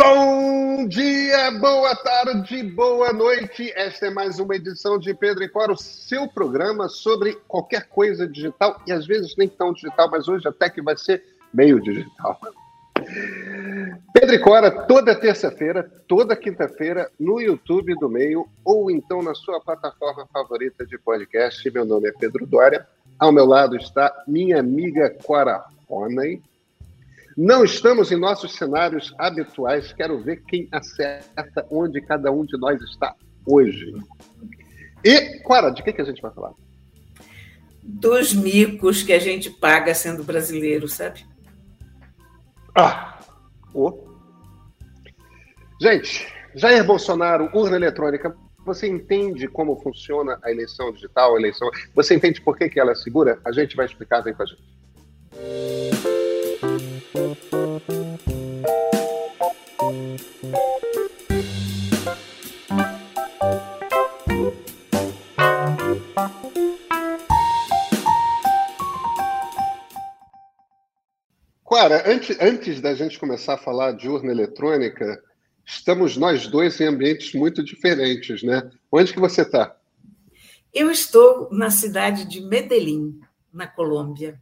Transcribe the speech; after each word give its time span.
Bom 0.00 0.86
dia, 0.86 1.50
boa 1.58 1.92
tarde, 1.96 2.62
boa 2.62 3.12
noite. 3.12 3.72
Esta 3.74 4.06
é 4.06 4.10
mais 4.10 4.38
uma 4.38 4.54
edição 4.54 4.96
de 4.96 5.12
Pedro 5.12 5.42
e 5.42 5.48
Cora, 5.48 5.72
o 5.72 5.76
seu 5.76 6.28
programa 6.28 6.88
sobre 6.88 7.34
qualquer 7.48 7.88
coisa 7.88 8.24
digital 8.24 8.80
e 8.86 8.92
às 8.92 9.08
vezes 9.08 9.34
nem 9.36 9.48
tão 9.48 9.72
digital, 9.72 10.08
mas 10.08 10.28
hoje 10.28 10.46
até 10.46 10.70
que 10.70 10.80
vai 10.80 10.96
ser 10.96 11.24
meio 11.52 11.80
digital. 11.80 12.38
Pedro 14.14 14.36
e 14.36 14.38
Cora, 14.38 14.70
toda 14.86 15.16
terça-feira, 15.16 15.90
toda 16.06 16.36
quinta-feira, 16.36 17.10
no 17.18 17.40
YouTube 17.40 17.96
do 17.96 18.08
Meio 18.08 18.48
ou 18.64 18.92
então 18.92 19.20
na 19.20 19.34
sua 19.34 19.60
plataforma 19.60 20.28
favorita 20.32 20.86
de 20.86 20.96
podcast. 20.96 21.68
Meu 21.72 21.84
nome 21.84 22.08
é 22.08 22.12
Pedro 22.12 22.46
Dória. 22.46 22.86
Ao 23.18 23.32
meu 23.32 23.46
lado 23.46 23.76
está 23.76 24.22
minha 24.28 24.60
amiga 24.60 25.10
Cora 25.24 25.64
Roney. 25.90 26.40
Não 27.40 27.62
estamos 27.62 28.10
em 28.10 28.16
nossos 28.16 28.56
cenários 28.56 29.14
habituais. 29.16 29.92
Quero 29.92 30.18
ver 30.20 30.42
quem 30.42 30.68
acerta 30.72 31.64
onde 31.70 32.00
cada 32.00 32.32
um 32.32 32.44
de 32.44 32.58
nós 32.58 32.82
está 32.82 33.14
hoje. 33.46 33.94
E, 35.04 35.38
Cora, 35.44 35.70
de 35.70 35.80
que, 35.84 35.92
que 35.92 36.02
a 36.02 36.04
gente 36.04 36.20
vai 36.20 36.32
falar? 36.32 36.50
Dos 37.80 38.34
micos 38.34 39.04
que 39.04 39.12
a 39.12 39.20
gente 39.20 39.50
paga 39.50 39.94
sendo 39.94 40.24
brasileiro, 40.24 40.88
sabe? 40.88 41.24
Ah! 42.74 43.20
Oh. 43.72 44.08
Gente, 45.80 46.26
Jair 46.56 46.84
Bolsonaro, 46.84 47.48
urna 47.54 47.76
eletrônica. 47.76 48.36
Você 48.66 48.88
entende 48.88 49.46
como 49.46 49.80
funciona 49.80 50.40
a 50.42 50.50
eleição 50.50 50.92
digital, 50.92 51.36
a 51.36 51.38
eleição? 51.38 51.70
Você 51.94 52.16
entende 52.16 52.40
por 52.40 52.58
que, 52.58 52.68
que 52.68 52.80
ela 52.80 52.90
é 52.90 52.96
segura? 52.96 53.38
A 53.44 53.52
gente 53.52 53.76
vai 53.76 53.86
explicar, 53.86 54.22
vem 54.22 54.34
com 54.34 54.42
a 54.42 54.46
gente. 54.46 56.07
Cara, 71.88 72.02
antes, 72.06 72.36
antes 72.38 72.80
da 72.82 72.94
gente 72.94 73.18
começar 73.18 73.54
a 73.54 73.58
falar 73.58 73.92
de 73.92 74.10
urna 74.10 74.30
eletrônica, 74.30 75.22
estamos 75.64 76.18
nós 76.18 76.46
dois 76.46 76.78
em 76.80 76.84
ambientes 76.84 77.32
muito 77.32 77.64
diferentes, 77.64 78.42
né? 78.42 78.70
Onde 78.92 79.12
que 79.12 79.18
você 79.18 79.40
está? 79.40 79.74
Eu 80.74 80.90
estou 80.90 81.48
na 81.50 81.70
cidade 81.70 82.26
de 82.26 82.42
Medellín, 82.42 83.20
na 83.50 83.66
Colômbia. 83.66 84.38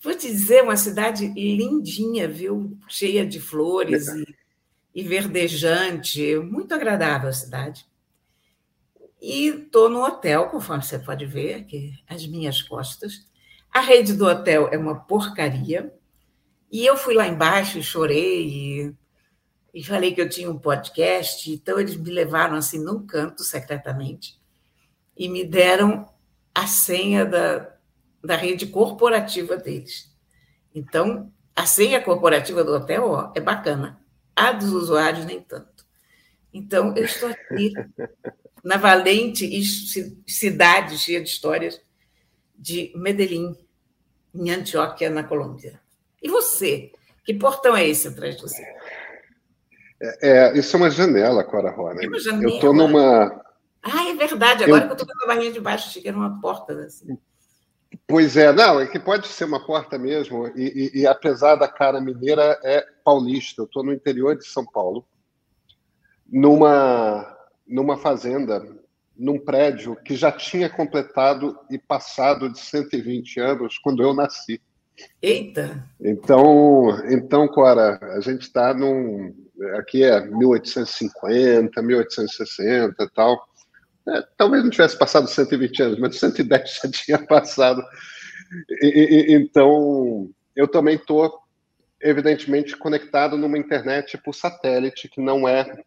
Vou 0.00 0.12
te 0.12 0.26
dizer, 0.26 0.64
uma 0.64 0.76
cidade 0.76 1.28
lindinha, 1.28 2.26
viu? 2.26 2.76
Cheia 2.88 3.24
de 3.24 3.38
flores 3.38 4.08
e, 4.08 4.24
e, 4.94 5.02
verdejante, 5.02 6.36
muito 6.36 6.74
agradável 6.74 7.28
a 7.28 7.32
cidade. 7.32 7.86
E 9.20 9.48
estou 9.48 9.88
no 9.88 10.04
hotel, 10.04 10.48
conforme 10.48 10.82
você 10.82 10.98
pode 10.98 11.24
ver 11.24 11.54
aqui, 11.54 11.92
as 12.08 12.26
minhas 12.26 12.60
costas. 12.60 13.26
A 13.72 13.80
rede 13.80 14.14
do 14.14 14.26
hotel 14.26 14.68
é 14.72 14.76
uma 14.76 14.98
porcaria. 14.98 15.94
E 16.70 16.84
eu 16.84 16.96
fui 16.96 17.14
lá 17.14 17.26
embaixo 17.28 17.78
e 17.78 17.82
chorei 17.82 18.48
e, 18.48 18.94
e 19.72 19.84
falei 19.84 20.12
que 20.12 20.20
eu 20.20 20.28
tinha 20.28 20.50
um 20.50 20.58
podcast. 20.58 21.50
Então, 21.50 21.78
eles 21.78 21.96
me 21.96 22.10
levaram 22.10 22.56
assim 22.56 22.82
num 22.82 23.06
canto, 23.06 23.44
secretamente, 23.44 24.40
e 25.16 25.28
me 25.28 25.44
deram 25.44 26.08
a 26.54 26.66
senha 26.66 27.24
da, 27.24 27.72
da 28.22 28.36
rede 28.36 28.66
corporativa 28.66 29.56
deles. 29.56 30.12
Então, 30.74 31.32
a 31.54 31.64
senha 31.64 32.00
corporativa 32.00 32.64
do 32.64 32.72
hotel 32.72 33.08
ó, 33.08 33.32
é 33.36 33.40
bacana, 33.40 34.01
a 34.34 34.52
dos 34.52 34.72
usuários 34.72 35.24
nem 35.24 35.40
tanto. 35.40 35.84
Então, 36.52 36.94
eu 36.96 37.04
estou 37.04 37.28
aqui 37.28 37.72
na 38.62 38.76
valente 38.76 39.48
cidade 40.26 40.98
cheia 40.98 41.22
de 41.22 41.28
histórias 41.28 41.80
de 42.54 42.92
Medellín, 42.94 43.56
em 44.34 44.50
Antioquia, 44.50 45.10
na 45.10 45.24
Colômbia. 45.24 45.80
E 46.22 46.28
você? 46.28 46.92
Que 47.24 47.34
portão 47.34 47.76
é 47.76 47.86
esse 47.86 48.08
atrás 48.08 48.36
de 48.36 48.42
você? 48.42 48.62
É, 50.00 50.28
é 50.28 50.58
isso 50.58 50.76
é 50.76 50.78
uma 50.78 50.90
janela, 50.90 51.44
Cora 51.44 51.70
Rona. 51.70 52.02
É 52.02 52.06
uma 52.06 52.20
janela? 52.20 52.44
Eu 52.44 52.54
estou 52.54 52.74
numa. 52.74 53.44
Ah, 53.82 54.08
é 54.08 54.14
verdade. 54.14 54.64
Agora 54.64 54.84
eu... 54.84 54.86
que 54.86 54.92
eu 54.92 54.96
estou 54.96 55.06
com 55.06 55.24
a 55.24 55.26
barrinha 55.26 55.52
de 55.52 55.60
baixo, 55.60 55.88
achei 55.88 56.02
que 56.02 56.08
era 56.08 56.16
uma 56.16 56.40
porta. 56.40 56.72
Assim. 56.72 57.18
Pois 58.06 58.36
é, 58.36 58.52
não, 58.52 58.80
é 58.80 58.86
que 58.86 58.98
pode 58.98 59.28
ser 59.28 59.44
uma 59.44 59.64
porta 59.64 59.98
mesmo, 59.98 60.48
e, 60.56 60.90
e, 60.94 61.00
e 61.00 61.06
apesar 61.06 61.56
da 61.56 61.68
cara 61.68 62.00
mineira, 62.00 62.58
é 62.62 62.84
paulista. 63.02 63.62
Eu 63.62 63.66
estou 63.66 63.82
no 63.82 63.92
interior 63.92 64.36
de 64.36 64.46
São 64.46 64.64
Paulo, 64.64 65.04
numa, 66.28 67.36
numa 67.66 67.96
fazenda, 67.96 68.64
num 69.16 69.38
prédio 69.38 69.96
que 69.96 70.16
já 70.16 70.32
tinha 70.32 70.68
completado 70.68 71.58
e 71.70 71.78
passado 71.78 72.50
de 72.50 72.58
120 72.58 73.40
anos 73.40 73.78
quando 73.78 74.02
eu 74.02 74.14
nasci. 74.14 74.60
Eita! 75.20 75.84
Então, 76.00 76.88
então 77.08 77.48
Cora, 77.48 77.98
a 78.16 78.20
gente 78.20 78.42
está 78.42 78.74
num. 78.74 79.34
Aqui 79.78 80.02
é 80.02 80.20
1850, 80.26 81.80
1860 81.80 83.02
e 83.02 83.10
tal. 83.10 83.46
É, 84.08 84.24
talvez 84.36 84.64
não 84.64 84.70
tivesse 84.70 84.98
passado 84.98 85.28
120 85.28 85.82
anos, 85.82 85.98
mas 86.00 86.18
110 86.18 86.80
já 86.82 86.90
tinha 86.90 87.18
passado. 87.26 87.82
E, 88.82 88.86
e, 88.86 89.34
então, 89.34 90.28
eu 90.54 90.68
também 90.68 90.96
estou, 90.96 91.38
evidentemente, 92.02 92.76
conectado 92.76 93.36
numa 93.36 93.58
internet 93.58 94.18
por 94.18 94.34
satélite, 94.34 95.08
que 95.08 95.20
não 95.20 95.48
é 95.48 95.82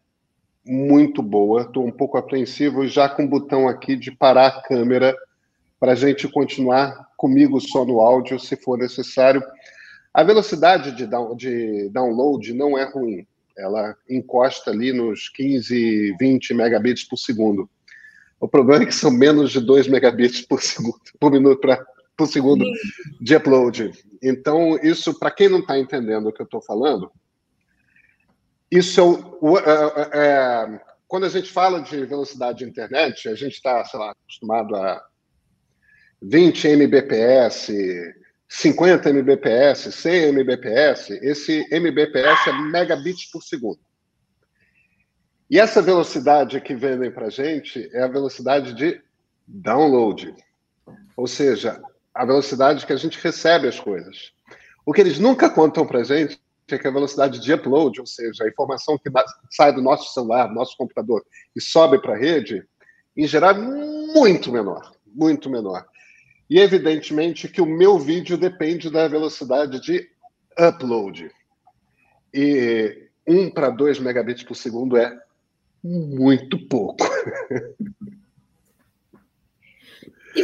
muito 0.64 1.22
boa. 1.22 1.62
Estou 1.62 1.86
um 1.86 1.92
pouco 1.92 2.16
apreensivo, 2.16 2.86
já 2.86 3.08
com 3.08 3.24
o 3.24 3.28
botão 3.28 3.68
aqui 3.68 3.96
de 3.96 4.10
parar 4.10 4.46
a 4.46 4.62
câmera 4.62 5.16
para 5.78 5.92
a 5.92 5.94
gente 5.94 6.26
continuar 6.28 7.08
comigo 7.16 7.60
só 7.60 7.84
no 7.84 8.00
áudio, 8.00 8.40
se 8.40 8.56
for 8.56 8.78
necessário. 8.78 9.42
A 10.12 10.22
velocidade 10.22 10.92
de, 10.92 11.06
de 11.36 11.88
download 11.90 12.52
não 12.54 12.76
é 12.76 12.84
ruim. 12.84 13.26
Ela 13.56 13.94
encosta 14.08 14.70
ali 14.70 14.92
nos 14.92 15.28
15, 15.28 16.16
20 16.18 16.54
megabits 16.54 17.04
por 17.04 17.16
segundo. 17.16 17.68
O 18.40 18.48
problema 18.48 18.82
é 18.82 18.86
que 18.86 18.94
são 18.94 19.10
menos 19.10 19.50
de 19.50 19.60
2 19.60 19.88
megabits 19.88 20.42
por 20.42 20.62
segundo, 20.62 21.00
por 21.18 21.30
minuto, 21.30 21.60
pra, 21.60 21.84
por 22.16 22.26
segundo 22.26 22.64
de 23.20 23.36
upload. 23.36 23.92
Então, 24.22 24.78
isso, 24.82 25.18
para 25.18 25.30
quem 25.30 25.48
não 25.48 25.60
está 25.60 25.78
entendendo 25.78 26.28
o 26.28 26.32
que 26.32 26.40
eu 26.40 26.46
estou 26.46 26.62
falando, 26.62 27.10
isso 28.70 29.00
é, 29.00 29.04
o, 29.40 29.58
é, 29.58 30.10
é, 30.12 30.80
quando 31.06 31.26
a 31.26 31.28
gente 31.28 31.52
fala 31.52 31.80
de 31.80 32.04
velocidade 32.04 32.58
de 32.58 32.64
internet, 32.64 33.28
a 33.28 33.34
gente 33.34 33.54
está, 33.54 33.84
sei 33.84 34.00
lá, 34.00 34.10
acostumado 34.10 34.74
a 34.74 35.04
20 36.22 36.68
Mbps, 36.68 37.68
50 38.48 39.10
Mbps, 39.10 39.94
100 39.94 40.32
Mbps. 40.32 41.10
Esse 41.22 41.66
Mbps 41.70 42.46
é 42.46 42.52
megabits 42.52 43.30
por 43.30 43.42
segundo. 43.42 43.80
E 45.48 45.60
essa 45.60 45.80
velocidade 45.80 46.60
que 46.60 46.74
vendem 46.74 47.10
para 47.10 47.26
a 47.26 47.30
gente 47.30 47.88
é 47.92 48.02
a 48.02 48.08
velocidade 48.08 48.74
de 48.74 49.00
download, 49.46 50.34
ou 51.16 51.28
seja, 51.28 51.80
a 52.16 52.24
velocidade 52.24 52.86
que 52.86 52.92
a 52.92 52.96
gente 52.96 53.22
recebe 53.22 53.68
as 53.68 53.78
coisas. 53.78 54.32
O 54.84 54.92
que 54.92 55.00
eles 55.02 55.18
nunca 55.18 55.50
contam 55.50 55.86
para 55.86 56.00
a 56.00 56.04
gente 56.04 56.40
é 56.70 56.78
que 56.78 56.88
a 56.88 56.90
velocidade 56.90 57.38
de 57.38 57.52
upload, 57.52 58.00
ou 58.00 58.06
seja, 58.06 58.44
a 58.44 58.48
informação 58.48 58.98
que 58.98 59.10
sai 59.50 59.72
do 59.72 59.82
nosso 59.82 60.12
celular, 60.12 60.48
do 60.48 60.54
nosso 60.54 60.76
computador 60.76 61.24
e 61.54 61.60
sobe 61.60 62.00
para 62.00 62.14
a 62.14 62.18
rede, 62.18 62.66
em 63.16 63.26
geral 63.26 63.50
é 63.50 63.54
muito 63.54 64.50
menor, 64.50 64.92
muito 65.06 65.50
menor. 65.50 65.86
E 66.48 66.58
evidentemente 66.58 67.48
que 67.48 67.60
o 67.60 67.66
meu 67.66 67.98
vídeo 67.98 68.38
depende 68.38 68.90
da 68.90 69.06
velocidade 69.06 69.80
de 69.80 70.08
upload. 70.58 71.30
E 72.32 73.08
1 73.26 73.50
para 73.50 73.68
2 73.70 73.98
megabits 73.98 74.42
por 74.42 74.54
segundo 74.54 74.96
é 74.96 75.16
muito 75.84 76.58
pouco. 76.66 77.04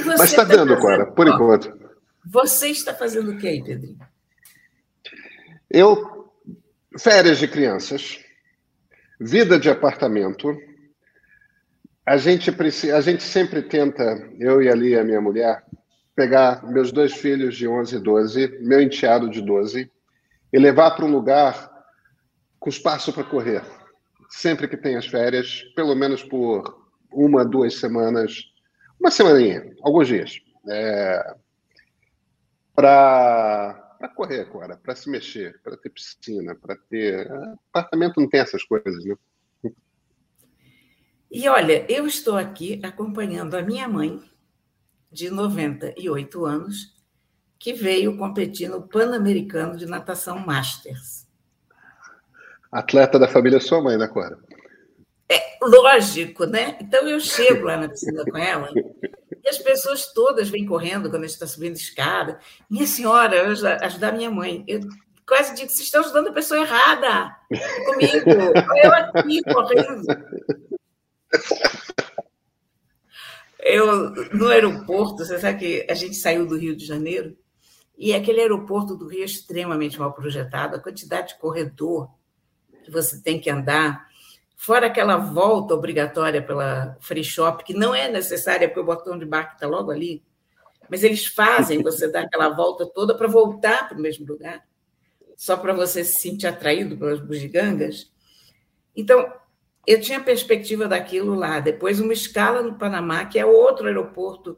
Mas 0.01 0.31
está 0.31 0.47
tá 0.47 0.57
dando, 0.57 0.79
Cora, 0.79 1.07
por 1.07 1.29
Ó, 1.29 1.35
enquanto. 1.35 1.73
Você 2.25 2.69
está 2.69 2.95
fazendo 2.95 3.33
o 3.33 3.39
que 3.39 3.49
aí, 3.49 3.63
Pedrinho? 3.63 3.99
Eu, 5.71 6.33
férias 6.99 7.39
de 7.39 7.49
crianças, 7.49 8.21
vida 9.21 9.59
de 9.59 9.69
apartamento. 9.71 10.57
A 12.07 12.17
gente, 12.17 12.51
a 12.93 13.01
gente 13.01 13.23
sempre 13.23 13.63
tenta, 13.63 14.03
eu 14.39 14.63
e 14.63 14.69
ali 14.69 14.97
a 14.97 15.05
minha 15.05 15.21
mulher, 15.21 15.65
pegar 16.15 16.63
meus 16.65 16.93
dois 16.93 17.13
filhos 17.13 17.57
de 17.57 17.67
11 17.67 17.97
e 17.97 17.99
12, 17.99 18.59
meu 18.61 18.81
enteado 18.81 19.31
de 19.31 19.41
12, 19.41 19.91
e 20.53 20.59
levar 20.59 20.91
para 20.93 21.05
um 21.05 21.13
lugar 21.13 21.71
com 22.59 22.69
espaço 22.69 23.13
para 23.13 23.25
correr 23.25 23.63
sempre 24.33 24.67
que 24.67 24.77
tem 24.77 24.97
as 24.97 25.07
férias, 25.07 25.63
pelo 25.77 25.95
menos 25.95 26.23
por 26.23 26.83
uma, 27.13 27.45
duas 27.45 27.79
semanas, 27.79 28.45
uma 29.03 29.11
semaninha, 29.11 29.75
alguns 29.83 30.07
dias, 30.07 30.41
é, 30.71 31.35
para 32.73 34.09
correr, 34.15 34.41
agora, 34.41 34.77
para 34.77 34.95
se 34.95 35.11
mexer, 35.11 35.61
para 35.63 35.77
ter 35.77 35.91
piscina, 35.91 36.55
para 36.55 36.77
ter. 36.89 37.29
Apartamento 37.73 38.21
não 38.21 38.29
tem 38.29 38.41
essas 38.41 38.63
coisas, 38.63 39.05
né? 39.05 39.17
E 41.31 41.49
olha, 41.49 41.85
eu 41.91 42.07
estou 42.07 42.37
aqui 42.37 42.81
acompanhando 42.85 43.55
a 43.55 43.63
minha 43.63 43.89
mãe, 43.89 44.23
de 45.11 45.31
98 45.31 46.45
anos, 46.45 46.95
que 47.59 47.73
veio 47.73 48.17
competir 48.17 48.69
no 48.69 48.87
Pan-Americano 48.87 49.77
de 49.77 49.87
Natação 49.87 50.39
Masters. 50.39 51.27
Atleta 52.71 53.19
da 53.19 53.29
família 53.29 53.61
sua 53.61 53.83
mãe, 53.83 53.99
né, 53.99 54.07
Cora? 54.07 54.39
É 55.33 55.59
lógico, 55.63 56.45
né? 56.45 56.77
Então 56.81 57.09
eu 57.09 57.19
chego 57.19 57.65
lá 57.65 57.79
na 57.79 57.89
piscina 57.89 58.25
com 58.25 58.37
ela 58.37 58.69
e 59.43 59.49
as 59.49 59.59
pessoas 59.59 60.13
todas 60.13 60.51
vêm 60.51 60.67
correndo 60.67 61.09
quando 61.09 61.25
a 61.25 61.27
gente 61.27 61.35
está 61.35 61.47
subindo 61.47 61.77
escada. 61.77 62.39
Minha 62.69 62.87
senhora, 62.87 63.37
eu 63.37 63.51
ajudar 63.81 64.13
minha 64.13 64.31
mãe. 64.31 64.63
Eu 64.69 64.81
quase 65.27 65.55
digo, 65.55 65.71
vocês 65.71 65.87
estão 65.87 66.03
ajudando 66.03 66.29
a 66.29 66.33
pessoa 66.33 66.61
errada 66.61 67.35
comigo. 67.87 68.31
Eu 68.83 68.93
aqui 68.93 69.43
correndo. 69.43 70.07
Eu, 73.59 74.11
no 74.35 74.49
aeroporto, 74.49 75.25
você 75.25 75.39
sabe 75.39 75.59
que 75.59 75.87
a 75.89 75.95
gente 75.95 76.17
saiu 76.17 76.47
do 76.47 76.59
Rio 76.59 76.77
de 76.77 76.85
Janeiro 76.85 77.37
e 77.97 78.13
aquele 78.13 78.41
aeroporto 78.41 78.97
do 78.97 79.07
Rio 79.07 79.23
é 79.23 79.25
extremamente 79.25 79.99
mal 79.99 80.13
projetado, 80.13 80.77
a 80.77 80.81
quantidade 80.81 81.29
de 81.29 81.39
corredor 81.39 82.11
que 82.85 82.91
você 82.91 83.23
tem 83.23 83.41
que 83.41 83.49
andar, 83.49 84.09
fora 84.63 84.87
aquela 84.87 85.17
volta 85.17 85.75
obrigatória 85.75 86.41
pela 86.41 86.97
free 87.01 87.25
shop, 87.25 87.65
que 87.65 87.75
não 87.75 87.93
é 87.93 88.09
necessária 88.09 88.69
porque 88.69 88.79
o 88.79 88.85
botão 88.85 89.19
de 89.19 89.25
embarque 89.25 89.55
está 89.55 89.67
logo 89.67 89.91
ali, 89.91 90.23
mas 90.89 91.03
eles 91.03 91.27
fazem 91.27 91.83
você 91.83 92.07
dar 92.07 92.23
aquela 92.23 92.49
volta 92.51 92.87
toda 92.87 93.17
para 93.17 93.27
voltar 93.27 93.89
para 93.89 93.99
o 93.99 94.01
mesmo 94.01 94.25
lugar, 94.25 94.65
só 95.37 95.57
para 95.57 95.73
você 95.73 96.05
se 96.05 96.21
sentir 96.21 96.47
atraído 96.47 96.97
pelas 96.97 97.21
bugigangas. 97.21 98.13
Então, 98.95 99.33
eu 99.85 100.01
tinha 100.01 100.21
perspectiva 100.21 100.87
daquilo 100.87 101.35
lá. 101.35 101.59
Depois, 101.59 101.99
uma 101.99 102.13
escala 102.13 102.63
no 102.63 102.79
Panamá, 102.79 103.25
que 103.25 103.41
é 103.41 103.45
outro 103.45 103.89
aeroporto 103.89 104.57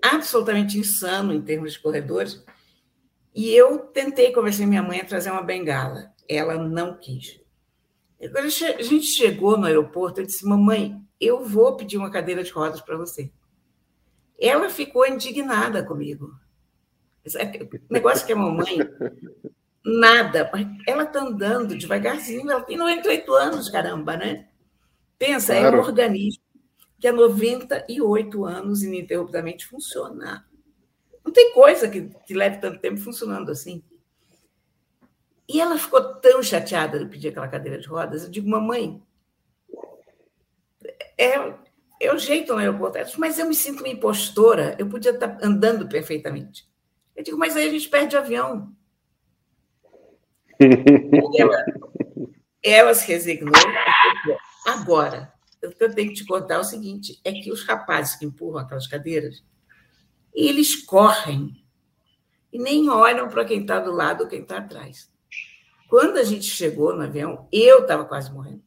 absolutamente 0.00 0.78
insano 0.78 1.34
em 1.34 1.42
termos 1.42 1.74
de 1.74 1.80
corredores. 1.80 2.42
E 3.34 3.54
eu 3.54 3.80
tentei 3.80 4.32
convencer 4.32 4.66
minha 4.66 4.82
mãe 4.82 5.00
a 5.00 5.04
trazer 5.04 5.30
uma 5.30 5.42
bengala. 5.42 6.10
Ela 6.26 6.54
não 6.54 6.96
quis. 6.96 7.39
Quando 8.20 8.36
a 8.36 8.48
gente 8.82 9.06
chegou 9.06 9.56
no 9.56 9.66
aeroporto, 9.66 10.20
eu 10.20 10.26
disse: 10.26 10.46
Mamãe, 10.46 11.00
eu 11.18 11.44
vou 11.44 11.76
pedir 11.76 11.96
uma 11.96 12.10
cadeira 12.10 12.42
de 12.42 12.50
rodas 12.50 12.80
para 12.80 12.96
você. 12.96 13.32
Ela 14.38 14.68
ficou 14.68 15.06
indignada 15.06 15.84
comigo. 15.84 16.34
O 17.26 17.92
negócio 17.92 18.26
que 18.26 18.32
a 18.32 18.36
mamãe 18.36 18.78
Nada. 19.84 20.50
Ela 20.86 21.04
está 21.04 21.20
andando 21.20 21.76
devagarzinho, 21.76 22.50
ela 22.50 22.62
tem 22.62 22.76
98 22.76 23.32
anos, 23.32 23.68
caramba, 23.68 24.16
né? 24.16 24.48
Pensa, 25.18 25.54
claro. 25.54 25.76
é 25.76 25.80
um 25.80 25.82
organismo 25.82 26.42
que 26.98 27.08
há 27.08 27.12
98 27.12 28.44
anos 28.44 28.82
ininterruptamente 28.82 29.66
funciona. 29.66 30.46
Não 31.24 31.32
tem 31.32 31.52
coisa 31.52 31.88
que, 31.88 32.10
que 32.26 32.34
leve 32.34 32.58
tanto 32.58 32.78
tempo 32.80 32.98
funcionando 32.98 33.50
assim. 33.50 33.82
E 35.52 35.60
ela 35.60 35.78
ficou 35.78 36.00
tão 36.20 36.42
chateada 36.42 36.98
de 36.98 37.06
pedir 37.06 37.28
aquela 37.28 37.48
cadeira 37.48 37.80
de 37.80 37.88
rodas. 37.88 38.24
Eu 38.24 38.30
digo, 38.30 38.48
mamãe, 38.48 39.02
é, 41.18 41.54
é 42.00 42.14
o 42.14 42.18
jeito 42.18 42.52
no 42.52 42.60
aeroporto. 42.60 42.98
Ela 42.98 43.10
mas 43.18 43.38
eu 43.38 43.46
me 43.46 43.54
sinto 43.54 43.80
uma 43.80 43.88
impostora, 43.88 44.76
eu 44.78 44.88
podia 44.88 45.10
estar 45.10 45.38
andando 45.42 45.88
perfeitamente. 45.88 46.68
Eu 47.16 47.24
digo, 47.24 47.36
mas 47.38 47.56
aí 47.56 47.68
a 47.68 47.70
gente 47.70 47.88
perde 47.88 48.16
avião 48.16 48.74
ela, 51.38 51.64
ela 52.62 52.94
se 52.94 53.06
resignou. 53.08 53.52
Agora, 54.66 55.32
o 55.64 55.70
que 55.70 55.82
eu 55.82 55.94
tenho 55.94 56.10
que 56.10 56.16
te 56.16 56.26
contar 56.26 56.54
é 56.54 56.58
o 56.58 56.64
seguinte: 56.64 57.20
é 57.24 57.32
que 57.32 57.50
os 57.50 57.64
rapazes 57.64 58.16
que 58.16 58.26
empurram 58.26 58.58
aquelas 58.58 58.86
cadeiras, 58.86 59.42
eles 60.34 60.76
correm 60.84 61.64
e 62.52 62.58
nem 62.58 62.90
olham 62.90 63.28
para 63.28 63.44
quem 63.44 63.62
está 63.62 63.80
do 63.80 63.92
lado 63.92 64.24
ou 64.24 64.28
quem 64.28 64.42
está 64.42 64.58
atrás. 64.58 65.09
Quando 65.90 66.18
a 66.18 66.22
gente 66.22 66.44
chegou 66.44 66.94
no 66.94 67.02
avião, 67.02 67.48
eu 67.52 67.80
estava 67.80 68.04
quase 68.04 68.32
morrendo. 68.32 68.62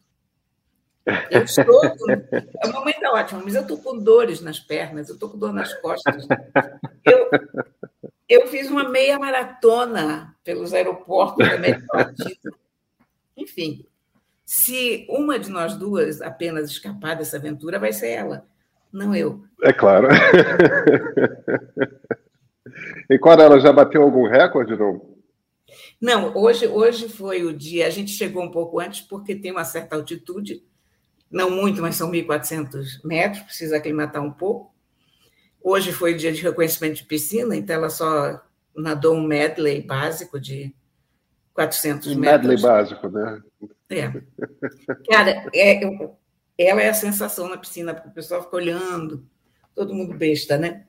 Eu 1.32 1.44
estou. 1.44 1.66
Com... 1.66 2.12
A 2.62 2.68
mamãe 2.68 2.94
está 2.94 3.14
ótima, 3.14 3.42
mas 3.42 3.56
eu 3.56 3.62
estou 3.62 3.78
com 3.78 3.98
dores 3.98 4.42
nas 4.42 4.60
pernas, 4.60 5.08
eu 5.08 5.16
estou 5.16 5.30
com 5.30 5.38
dor 5.38 5.54
nas 5.54 5.74
costas. 5.76 6.28
Eu, 7.06 7.30
eu 8.28 8.46
fiz 8.48 8.70
uma 8.70 8.90
meia 8.90 9.18
maratona 9.18 10.36
pelos 10.44 10.74
aeroportos 10.74 11.48
da 11.48 11.56
América 11.56 11.88
Latina. 11.94 12.54
Enfim, 13.38 13.86
se 14.46 15.08
uma 15.10 15.40
de 15.40 15.50
nós 15.50 15.78
duas 15.78 16.22
apenas 16.22 16.70
escapar 16.70 17.16
dessa 17.16 17.38
aventura, 17.38 17.80
vai 17.80 17.94
ser 17.94 18.10
ela, 18.10 18.46
não 18.92 19.16
eu. 19.16 19.46
É 19.64 19.72
claro. 19.72 20.10
e 23.10 23.18
quando 23.18 23.44
ela 23.44 23.62
já 23.62 23.72
bateu 23.72 24.04
algum 24.04 24.28
recorde, 24.28 24.76
não? 24.76 25.13
Não, 26.04 26.36
hoje, 26.36 26.68
hoje 26.68 27.08
foi 27.08 27.46
o 27.46 27.54
dia. 27.54 27.88
A 27.88 27.90
gente 27.90 28.12
chegou 28.12 28.44
um 28.44 28.52
pouco 28.52 28.78
antes, 28.78 29.00
porque 29.00 29.34
tem 29.34 29.52
uma 29.52 29.64
certa 29.64 29.96
altitude, 29.96 30.62
não 31.32 31.50
muito, 31.50 31.82
mas 31.82 31.96
são 31.96 32.12
1.400 32.12 33.00
metros, 33.06 33.42
precisa 33.44 33.78
aclimatar 33.78 34.22
um 34.22 34.30
pouco. 34.30 34.76
Hoje 35.64 35.94
foi 35.94 36.14
o 36.14 36.18
dia 36.18 36.34
de 36.34 36.42
reconhecimento 36.42 36.96
de 36.96 37.06
piscina, 37.06 37.56
então 37.56 37.78
ela 37.78 37.90
só 37.90 38.44
nadou 38.76 39.16
um 39.16 39.26
medley 39.26 39.82
básico 39.82 40.38
de 40.42 40.76
400 41.54 42.08
um 42.10 42.20
metros. 42.20 42.50
Medley 42.50 42.62
básico, 42.62 43.08
né? 43.08 43.42
É. 43.90 44.12
Cara, 45.10 45.50
é, 45.56 45.80
ela 46.58 46.82
é 46.82 46.90
a 46.90 46.94
sensação 46.94 47.48
na 47.48 47.56
piscina, 47.56 47.94
porque 47.94 48.10
o 48.10 48.14
pessoal 48.14 48.44
fica 48.44 48.58
olhando, 48.58 49.26
todo 49.74 49.96
mundo 49.96 50.14
besta, 50.14 50.58
né? 50.58 50.86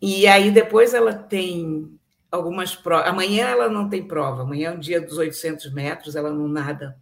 E 0.00 0.26
aí 0.26 0.50
depois 0.50 0.94
ela 0.94 1.12
tem 1.12 1.97
algumas 2.30 2.74
provas. 2.74 3.08
Amanhã 3.08 3.46
ela 3.46 3.68
não 3.68 3.88
tem 3.88 4.06
prova, 4.06 4.42
amanhã 4.42 4.70
é 4.70 4.74
o 4.74 4.78
dia 4.78 5.00
dos 5.00 5.18
800 5.18 5.72
metros, 5.72 6.16
ela 6.16 6.30
não 6.30 6.48
nada 6.48 6.98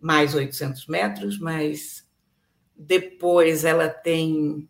mais 0.00 0.34
800 0.34 0.86
metros, 0.86 1.38
mas 1.38 2.08
depois 2.74 3.64
ela 3.64 3.88
tem 3.88 4.68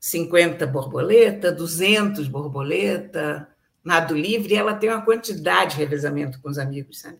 50 0.00 0.66
borboleta, 0.66 1.52
200 1.52 2.26
borboleta, 2.28 3.48
nado 3.84 4.16
livre, 4.16 4.54
e 4.54 4.56
ela 4.56 4.74
tem 4.74 4.88
uma 4.88 5.04
quantidade 5.04 5.72
de 5.72 5.78
revezamento 5.78 6.40
com 6.40 6.48
os 6.48 6.58
amigos, 6.58 7.00
sabe? 7.00 7.18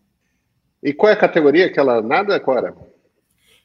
E 0.82 0.92
qual 0.92 1.10
é 1.10 1.12
a 1.12 1.18
categoria 1.18 1.70
que 1.70 1.78
ela 1.78 2.00
nada, 2.00 2.40
Cora? 2.40 2.74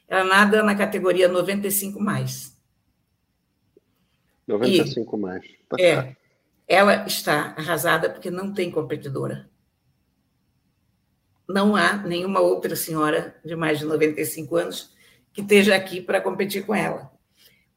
Ela 0.06 0.24
nada 0.24 0.62
na 0.62 0.74
categoria 0.74 1.28
95 1.28 2.00
mais. 2.00 2.56
95 4.46 5.16
e, 5.16 5.20
mais. 5.20 5.44
Tá 5.68 5.76
é. 5.78 5.94
Certo. 5.94 6.16
Ela 6.68 7.06
está 7.06 7.54
arrasada 7.56 8.10
porque 8.10 8.30
não 8.30 8.52
tem 8.52 8.70
competidora. 8.70 9.48
Não 11.48 11.74
há 11.74 11.96
nenhuma 11.96 12.40
outra 12.40 12.76
senhora 12.76 13.34
de 13.42 13.56
mais 13.56 13.78
de 13.78 13.86
95 13.86 14.54
anos 14.54 14.94
que 15.32 15.40
esteja 15.40 15.74
aqui 15.74 16.00
para 16.00 16.20
competir 16.20 16.66
com 16.66 16.74
ela. 16.74 17.10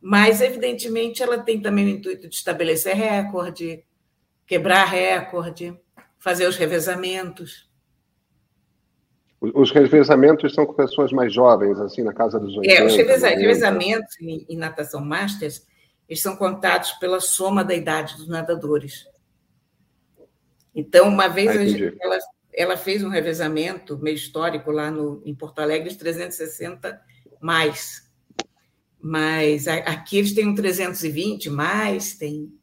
Mas, 0.02 0.42
evidentemente, 0.42 1.22
ela 1.22 1.38
tem 1.38 1.62
também 1.62 1.86
o 1.86 1.90
intuito 1.90 2.28
de 2.28 2.36
estabelecer 2.36 2.96
recorde, 2.96 3.84
quebrar 4.48 4.86
recorde, 4.86 5.80
fazer 6.18 6.48
os 6.48 6.58
revezamentos. 6.58 7.70
Os 9.40 9.72
revezamentos 9.72 10.54
são 10.54 10.66
com 10.66 10.74
pessoas 10.74 11.12
mais 11.12 11.34
jovens, 11.34 11.80
assim, 11.80 12.04
na 12.04 12.14
casa 12.14 12.40
dos 12.40 12.58
80. 12.58 12.74
É, 12.74 12.86
os 12.86 12.96
reveza 12.96 13.28
revezamentos 13.28 14.20
em, 14.20 14.46
em, 14.50 14.58
natação 14.58 15.02
masters, 15.04 15.66
eles 16.12 16.22
são 16.22 16.36
contados 16.36 16.92
pela 16.94 17.22
soma 17.22 17.64
da 17.64 17.74
idade 17.74 18.18
dos 18.18 18.28
nadadores. 18.28 19.08
Então, 20.76 21.08
uma 21.08 21.30
vez 21.30 21.50
ah, 21.50 21.96
ela, 22.02 22.18
ela 22.54 22.78
fez 22.78 23.02
um 23.02 23.08
revezamento 23.08 23.98
meio 23.98 24.16
histórico 24.16 24.72
lá 24.72 24.92
no, 24.92 25.24
em 25.26 25.34
Porto 25.34 25.60
Alegre, 25.60 25.90
de 25.90 25.98
360 25.98 27.02
mais 27.40 28.12
mas 29.02 29.68
aqui 29.68 30.18
eles 30.18 30.34
têm 30.34 30.48
um 30.48 30.54
320 30.54 31.50
mais, 31.50 32.14
tem 32.14 32.54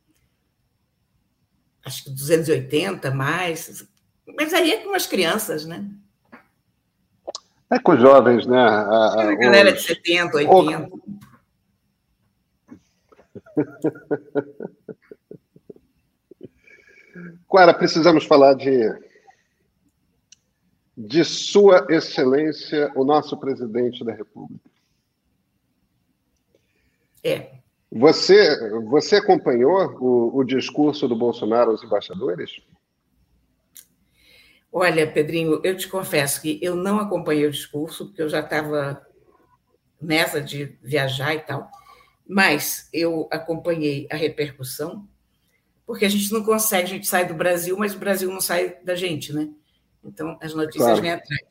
acho 1.85 2.05
que 2.05 2.11
280 2.11 3.11
mais, 3.11 3.85
mas 4.37 4.55
aí 4.55 4.73
é 4.73 4.85
com 4.85 4.95
as 4.95 5.07
crianças, 5.07 5.67
né? 5.67 5.85
É 7.71 7.79
com 7.79 7.93
os 7.93 8.01
jovens, 8.01 8.47
né? 8.47 8.57
A, 8.57 8.81
a, 8.81 9.31
a 9.31 9.35
galera 9.35 9.73
os... 9.73 9.81
de 9.81 9.89
70, 9.89 10.37
80. 10.37 10.91
Clara, 17.49 17.75
precisamos 17.75 18.25
falar 18.25 18.55
de, 18.55 18.89
de 20.97 21.25
Sua 21.25 21.87
Excelência, 21.89 22.93
o 22.95 23.05
nosso 23.05 23.37
presidente 23.39 24.05
da 24.05 24.13
República. 24.13 24.69
É. 27.25 27.59
Você, 27.91 28.83
você 28.85 29.17
acompanhou 29.17 29.97
o, 30.01 30.39
o 30.39 30.45
discurso 30.45 31.09
do 31.09 31.17
Bolsonaro 31.17 31.71
aos 31.71 31.83
embaixadores? 31.83 32.61
Olha, 34.71 35.11
Pedrinho, 35.11 35.61
eu 35.65 35.77
te 35.77 35.89
confesso 35.89 36.43
que 36.43 36.61
eu 36.63 36.77
não 36.77 37.01
acompanhei 37.01 37.47
o 37.47 37.51
discurso, 37.51 38.07
porque 38.07 38.23
eu 38.23 38.29
já 38.29 38.41
estava 38.41 39.05
nessa 40.01 40.41
de 40.41 40.77
viajar 40.83 41.35
e 41.35 41.41
tal, 41.41 41.69
mas 42.29 42.91
eu 42.93 43.27
acompanhei 43.31 44.07
a 44.11 44.17
repercussão, 44.17 45.09
porque 45.87 46.05
a 46.05 46.09
gente 46.09 46.31
não 46.31 46.45
consegue, 46.45 46.85
a 46.85 46.95
gente 46.95 47.07
sai 47.07 47.27
do 47.27 47.33
Brasil, 47.33 47.75
mas 47.79 47.95
o 47.95 47.99
Brasil 47.99 48.31
não 48.31 48.43
sai 48.43 48.77
da 48.85 48.95
gente, 48.95 49.33
né? 49.33 49.49
Então, 50.05 50.39
as 50.43 50.53
notícias 50.53 50.85
claro. 50.85 51.01
vêm 51.01 51.13
atrás. 51.13 51.43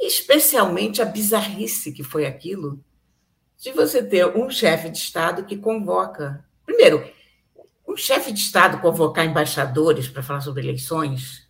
Especialmente 0.00 1.00
a 1.00 1.04
bizarrice 1.04 1.92
que 1.92 2.02
foi 2.02 2.26
aquilo 2.26 2.82
de 3.56 3.70
você 3.70 4.02
ter 4.02 4.26
um 4.36 4.50
chefe 4.50 4.90
de 4.90 4.98
Estado 4.98 5.44
que 5.44 5.56
convoca. 5.56 6.44
Primeiro, 6.66 7.08
um 7.86 7.96
chefe 7.96 8.32
de 8.32 8.40
Estado 8.40 8.80
convocar 8.80 9.24
embaixadores 9.24 10.08
para 10.08 10.24
falar 10.24 10.40
sobre 10.40 10.62
eleições. 10.64 11.48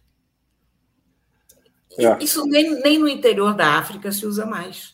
É. 1.99 2.23
Isso 2.23 2.45
nem, 2.45 2.81
nem 2.83 2.99
no 2.99 3.09
interior 3.09 3.55
da 3.55 3.79
África 3.79 4.13
se 4.13 4.27
usa 4.27 4.45
mais. 4.45 4.94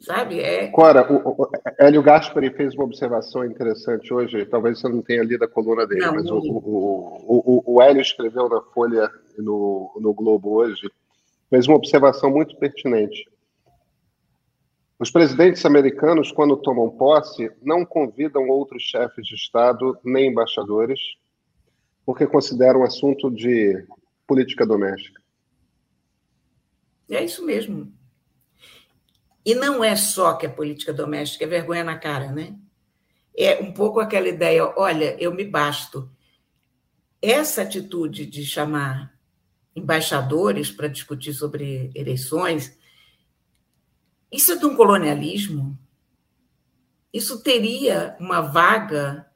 Sabe? 0.00 0.40
É... 0.40 0.68
Cora, 0.68 1.06
o, 1.12 1.42
o 1.42 1.50
Hélio 1.78 2.02
Gaspari 2.02 2.50
fez 2.50 2.74
uma 2.74 2.84
observação 2.84 3.44
interessante 3.44 4.12
hoje, 4.12 4.46
talvez 4.46 4.80
você 4.80 4.88
não 4.88 5.02
tenha 5.02 5.22
lido 5.22 5.44
a 5.44 5.48
coluna 5.48 5.86
dele, 5.86 6.00
não, 6.00 6.14
mas 6.14 6.24
não. 6.24 6.38
O, 6.38 6.42
o, 7.28 7.62
o, 7.66 7.74
o 7.74 7.82
Hélio 7.82 8.00
escreveu 8.00 8.48
na 8.48 8.62
Folha, 8.62 9.10
no, 9.36 9.92
no 10.00 10.14
Globo 10.14 10.54
hoje, 10.54 10.90
fez 11.50 11.68
uma 11.68 11.76
observação 11.76 12.30
muito 12.30 12.56
pertinente. 12.56 13.28
Os 14.98 15.10
presidentes 15.10 15.64
americanos, 15.66 16.32
quando 16.32 16.56
tomam 16.56 16.90
posse, 16.90 17.50
não 17.62 17.84
convidam 17.84 18.48
outros 18.48 18.82
chefes 18.82 19.26
de 19.26 19.34
Estado 19.34 19.98
nem 20.02 20.28
embaixadores, 20.28 20.98
porque 22.06 22.26
consideram 22.26 22.82
assunto 22.82 23.30
de 23.30 23.84
política 24.26 24.64
doméstica. 24.64 25.20
É 27.10 27.24
isso 27.24 27.44
mesmo. 27.44 27.92
E 29.50 29.54
não 29.56 29.82
é 29.82 29.96
só 29.96 30.34
que 30.34 30.46
a 30.46 30.48
política 30.48 30.92
doméstica 30.92 31.42
é 31.42 31.48
vergonha 31.48 31.82
na 31.82 31.98
cara, 31.98 32.30
né? 32.30 32.54
É 33.36 33.60
um 33.60 33.72
pouco 33.72 33.98
aquela 33.98 34.28
ideia, 34.28 34.64
olha, 34.76 35.20
eu 35.20 35.34
me 35.34 35.44
basto. 35.44 36.08
Essa 37.20 37.62
atitude 37.62 38.26
de 38.26 38.44
chamar 38.44 39.12
embaixadores 39.74 40.70
para 40.70 40.86
discutir 40.86 41.34
sobre 41.34 41.90
eleições, 41.96 42.78
isso 44.30 44.52
é 44.52 44.56
de 44.56 44.66
um 44.66 44.76
colonialismo. 44.76 45.76
Isso 47.12 47.42
teria 47.42 48.16
uma 48.20 48.40
vaga 48.40 49.28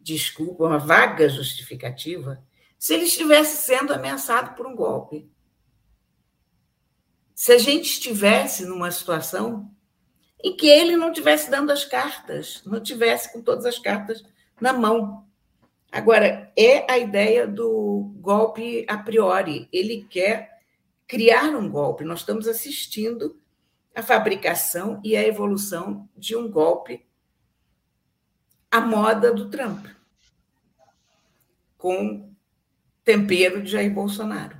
desculpa, 0.00 0.64
uma 0.64 0.78
vaga 0.78 1.28
justificativa, 1.28 2.42
se 2.78 2.94
ele 2.94 3.04
estivesse 3.04 3.66
sendo 3.66 3.92
ameaçado 3.92 4.56
por 4.56 4.66
um 4.66 4.74
golpe. 4.74 5.30
Se 7.38 7.52
a 7.52 7.58
gente 7.58 7.84
estivesse 7.84 8.66
numa 8.66 8.90
situação 8.90 9.70
em 10.42 10.56
que 10.56 10.66
ele 10.66 10.96
não 10.96 11.12
estivesse 11.12 11.48
dando 11.48 11.70
as 11.70 11.84
cartas, 11.84 12.60
não 12.66 12.82
tivesse 12.82 13.32
com 13.32 13.40
todas 13.40 13.64
as 13.64 13.78
cartas 13.78 14.24
na 14.60 14.72
mão. 14.72 15.24
Agora, 15.92 16.52
é 16.56 16.84
a 16.92 16.98
ideia 16.98 17.46
do 17.46 18.12
golpe 18.16 18.84
a 18.88 18.98
priori. 18.98 19.68
Ele 19.72 20.04
quer 20.10 20.50
criar 21.06 21.54
um 21.54 21.70
golpe. 21.70 22.02
Nós 22.02 22.20
estamos 22.20 22.48
assistindo 22.48 23.40
a 23.94 24.02
fabricação 24.02 25.00
e 25.04 25.16
a 25.16 25.24
evolução 25.24 26.08
de 26.16 26.34
um 26.34 26.50
golpe 26.50 27.06
à 28.68 28.80
moda 28.80 29.32
do 29.32 29.48
Trump, 29.48 29.86
com 31.76 32.34
tempero 33.04 33.62
de 33.62 33.70
Jair 33.70 33.94
Bolsonaro. 33.94 34.57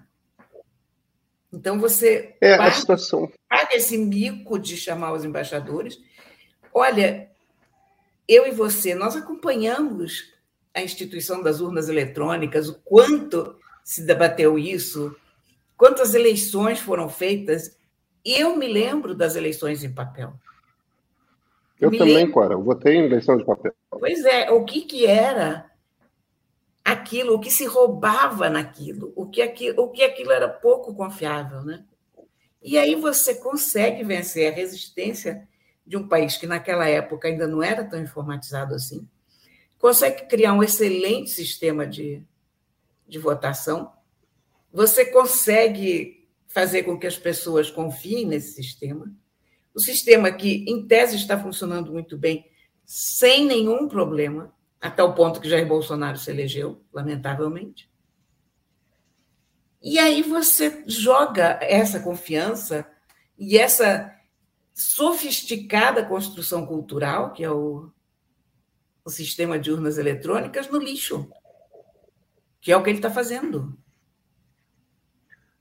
Então 1.53 1.79
você 1.79 2.37
é 2.41 2.57
paga, 2.57 2.71
a 2.71 2.73
situação. 2.73 3.33
paga 3.49 3.75
esse 3.75 3.97
mico 3.97 4.59
de 4.59 4.77
chamar 4.77 5.13
os 5.13 5.25
embaixadores. 5.25 5.99
Olha, 6.73 7.31
eu 8.27 8.47
e 8.47 8.51
você, 8.51 8.95
nós 8.95 9.17
acompanhamos 9.17 10.33
a 10.75 10.83
instituição 10.83 11.43
das 11.43 11.61
urnas 11.61 11.89
eletrônicas, 11.89 12.69
o 12.69 12.79
quanto 12.85 13.57
se 13.83 14.03
debateu 14.03 14.59
isso, 14.59 15.17
quantas 15.77 16.15
eleições 16.15 16.79
foram 16.79 17.09
feitas 17.09 17.79
eu 18.25 18.57
me 18.57 18.67
lembro 18.67 19.15
das 19.15 19.37
eleições 19.37 19.83
em 19.83 19.93
papel. 19.93 20.35
Eu 21.81 21.91
me 21.91 21.99
também, 21.99 22.15
lembro... 22.15 22.35
Cora. 22.35 22.55
Eu 22.55 22.63
votei 22.63 22.97
em 22.97 23.05
eleição 23.05 23.37
de 23.37 23.45
papel. 23.45 23.73
Pois 23.91 24.25
é, 24.25 24.51
o 24.51 24.65
que, 24.65 24.83
que 24.83 25.07
era 25.07 25.71
aquilo, 26.93 27.35
o 27.35 27.39
que 27.39 27.51
se 27.51 27.67
roubava 27.67 28.49
naquilo, 28.49 29.13
o 29.15 29.27
que, 29.27 29.43
aquilo, 29.43 29.83
o 29.83 29.91
que 29.91 30.03
aquilo 30.03 30.33
era 30.33 30.49
pouco 30.49 30.95
confiável, 30.95 31.63
né? 31.63 31.85
E 32.63 32.79
aí 32.79 32.95
você 32.95 33.35
consegue 33.35 34.03
vencer 34.03 34.51
a 34.51 34.55
resistência 34.55 35.47
de 35.87 35.97
um 35.97 36.09
país 36.09 36.37
que 36.37 36.47
naquela 36.47 36.89
época 36.89 37.29
ainda 37.29 37.47
não 37.47 37.63
era 37.63 37.85
tão 37.85 38.01
informatizado 38.01 38.75
assim, 38.75 39.07
consegue 39.79 40.27
criar 40.27 40.55
um 40.55 40.63
excelente 40.63 41.31
sistema 41.31 41.87
de, 41.87 42.23
de 43.07 43.19
votação, 43.19 43.93
você 44.73 45.05
consegue 45.05 46.27
fazer 46.47 46.85
com 46.85 46.99
que 46.99 47.07
as 47.07 47.19
pessoas 47.19 47.71
confiem 47.71 48.27
nesse 48.27 48.55
sistema. 48.55 49.13
O 49.75 49.81
sistema 49.81 50.33
que, 50.33 50.65
em 50.67 50.87
tese, 50.87 51.17
está 51.17 51.39
funcionando 51.39 51.93
muito 51.93 52.17
bem, 52.17 52.51
sem 52.85 53.45
nenhum 53.45 53.87
problema, 53.87 54.53
até 54.81 55.03
o 55.03 55.13
ponto 55.13 55.41
que 55.41 55.49
Jair 55.49 55.67
Bolsonaro 55.67 56.19
se 56.19 56.31
elegeu, 56.31 56.85
lamentavelmente. 56.93 57.91
E 59.83 59.99
aí 59.99 60.23
você 60.23 60.85
joga 60.87 61.59
essa 61.63 62.01
confiança 62.01 62.87
e 63.39 63.57
essa 63.57 64.13
sofisticada 64.75 66.05
construção 66.05 66.67
cultural, 66.67 67.33
que 67.33 67.45
é 67.45 67.51
o, 67.51 67.91
o 69.05 69.11
sistema 69.11 69.59
de 69.59 69.71
urnas 69.71 69.99
eletrônicas, 69.99 70.69
no 70.69 70.79
lixo, 70.79 71.29
que 72.61 72.71
é 72.71 72.77
o 72.77 72.83
que 72.83 72.91
ele 72.91 72.99
está 72.99 73.11
fazendo. 73.11 73.77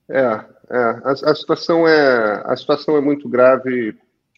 É, 0.09 0.21
é 0.21 0.77
a, 1.03 1.11
a, 1.11 1.35
situação 1.35 1.87
é, 1.87 2.43
a 2.45 2.55
situação 2.55 2.97
é 2.97 3.01
muito 3.01 3.27
grave 3.27 3.97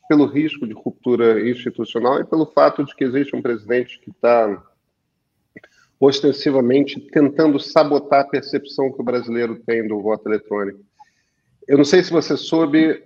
pelo 0.10 0.26
risco 0.26 0.66
de 0.66 0.74
ruptura 0.74 1.48
institucional 1.48 2.20
e 2.20 2.26
pelo 2.26 2.48
fato 2.48 2.84
de 2.84 2.96
que 2.96 3.04
existe 3.04 3.36
um 3.36 3.42
presidente 3.42 4.00
que 4.00 4.10
está 4.10 4.64
ostensivamente 6.00 7.00
tentando 7.00 7.60
sabotar 7.60 8.22
a 8.22 8.28
percepção 8.28 8.92
que 8.92 9.02
o 9.02 9.04
brasileiro 9.04 9.60
tem 9.66 9.88
do 9.88 10.02
voto 10.02 10.28
eletrônico. 10.28 10.80
Eu 11.68 11.78
não 11.78 11.86
sei 11.86 12.02
se 12.02 12.12
você 12.12 12.38
soube, 12.38 13.04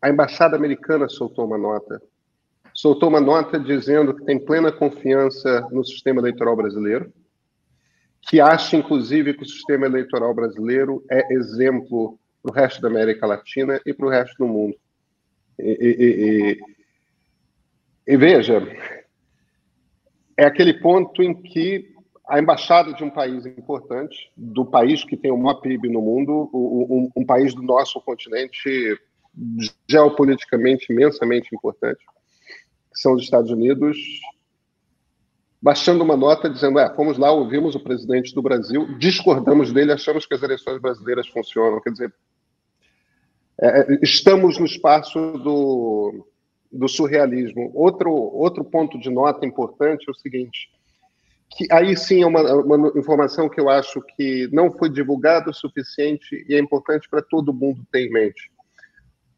a 0.00 0.08
embaixada 0.08 0.56
americana 0.56 1.08
soltou 1.08 1.44
uma 1.44 1.58
nota. 1.58 2.00
Soltou 2.72 3.08
uma 3.08 3.20
nota 3.20 3.58
dizendo 3.58 4.14
que 4.14 4.24
tem 4.24 4.38
plena 4.38 4.70
confiança 4.70 5.66
no 5.72 5.84
sistema 5.84 6.20
eleitoral 6.20 6.54
brasileiro 6.54 7.12
que 8.28 8.40
acha, 8.40 8.76
inclusive, 8.76 9.34
que 9.34 9.44
o 9.44 9.48
sistema 9.48 9.86
eleitoral 9.86 10.34
brasileiro 10.34 11.04
é 11.08 11.32
exemplo 11.32 12.18
para 12.42 12.50
o 12.50 12.54
resto 12.54 12.82
da 12.82 12.88
América 12.88 13.24
Latina 13.24 13.80
e 13.86 13.94
para 13.94 14.06
o 14.06 14.10
resto 14.10 14.36
do 14.38 14.48
mundo. 14.48 14.76
E, 15.58 15.78
e, 15.80 16.58
e, 18.08 18.12
e, 18.12 18.16
veja, 18.16 18.60
é 20.36 20.44
aquele 20.44 20.74
ponto 20.74 21.22
em 21.22 21.40
que 21.40 21.94
a 22.28 22.40
embaixada 22.40 22.92
de 22.92 23.04
um 23.04 23.10
país 23.10 23.46
importante, 23.46 24.32
do 24.36 24.64
país 24.64 25.04
que 25.04 25.16
tem 25.16 25.30
o 25.30 25.36
maior 25.36 25.60
PIB 25.60 25.88
no 25.88 26.00
mundo, 26.00 26.50
um, 26.52 27.10
um 27.16 27.24
país 27.24 27.54
do 27.54 27.62
nosso 27.62 28.00
continente 28.00 28.98
geopoliticamente 29.88 30.92
imensamente 30.92 31.54
importante, 31.54 32.04
que 32.92 33.00
são 33.00 33.14
os 33.14 33.22
Estados 33.22 33.50
Unidos, 33.50 33.96
baixando 35.60 36.02
uma 36.02 36.16
nota 36.16 36.50
dizendo: 36.50 36.78
é, 36.78 36.94
fomos 36.94 37.18
lá, 37.18 37.30
ouvimos 37.30 37.74
o 37.74 37.80
presidente 37.80 38.34
do 38.34 38.42
Brasil, 38.42 38.98
discordamos 38.98 39.72
dele, 39.72 39.92
achamos 39.92 40.26
que 40.26 40.34
as 40.34 40.42
eleições 40.42 40.80
brasileiras 40.80 41.28
funcionam. 41.28 41.80
Quer 41.80 41.90
dizer, 41.90 42.14
é, 43.60 43.80
é, 43.80 43.98
estamos 44.02 44.58
no 44.58 44.66
espaço 44.66 45.18
do, 45.38 46.26
do 46.72 46.88
surrealismo. 46.88 47.70
Outro, 47.74 48.10
outro 48.10 48.64
ponto 48.64 48.98
de 48.98 49.10
nota 49.10 49.46
importante 49.46 50.06
é 50.08 50.10
o 50.10 50.14
seguinte: 50.14 50.70
que 51.50 51.66
aí 51.70 51.96
sim 51.96 52.22
é 52.22 52.26
uma, 52.26 52.42
uma 52.54 52.92
informação 52.96 53.48
que 53.48 53.60
eu 53.60 53.68
acho 53.68 54.02
que 54.16 54.48
não 54.52 54.70
foi 54.70 54.90
divulgada 54.90 55.50
o 55.50 55.54
suficiente 55.54 56.44
e 56.48 56.54
é 56.54 56.58
importante 56.58 57.08
para 57.08 57.22
todo 57.22 57.52
mundo 57.52 57.86
ter 57.90 58.06
em 58.06 58.12
mente. 58.12 58.50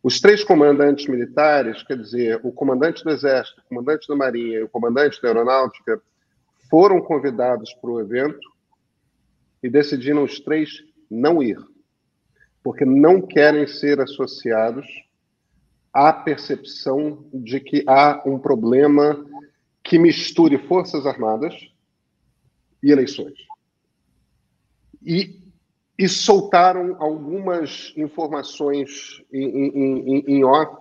Os 0.03 0.21
três 0.21 0.45
comandantes 0.45 1.07
militares, 1.07 1.83
quer 1.83 1.97
dizer, 1.97 2.41
o 2.43 2.53
comandante 2.53 3.05
do 3.05 3.11
Exército, 3.11 3.61
o 3.61 3.69
comandante 3.69 4.09
da 4.09 4.17
Marinha 4.17 4.59
e 4.59 4.63
o 4.63 4.69
comandante 4.69 5.21
da 5.21 5.29
Aeronáutica, 5.29 6.01
foram 6.71 7.01
convidados 7.01 7.75
para 7.75 7.91
o 7.91 8.01
evento 8.01 8.49
e 9.63 9.69
decidiram 9.69 10.23
os 10.23 10.39
três 10.41 10.83
não 11.11 11.43
ir, 11.43 11.59
porque 12.63 12.85
não 12.85 13.21
querem 13.21 13.67
ser 13.67 14.01
associados 14.01 14.87
à 15.93 16.13
percepção 16.13 17.25
de 17.33 17.59
que 17.59 17.83
há 17.87 18.23
um 18.25 18.39
problema 18.39 19.25
que 19.83 19.99
misture 19.99 20.59
Forças 20.59 21.07
Armadas 21.07 21.55
e 22.83 22.91
eleições. 22.91 23.35
E 25.05 25.39
e 25.99 26.09
soltaram 26.09 26.97
algumas 27.01 27.93
informações 27.97 29.21
em, 29.33 29.69
em, 29.69 30.25
em, 30.29 30.45
off, 30.45 30.79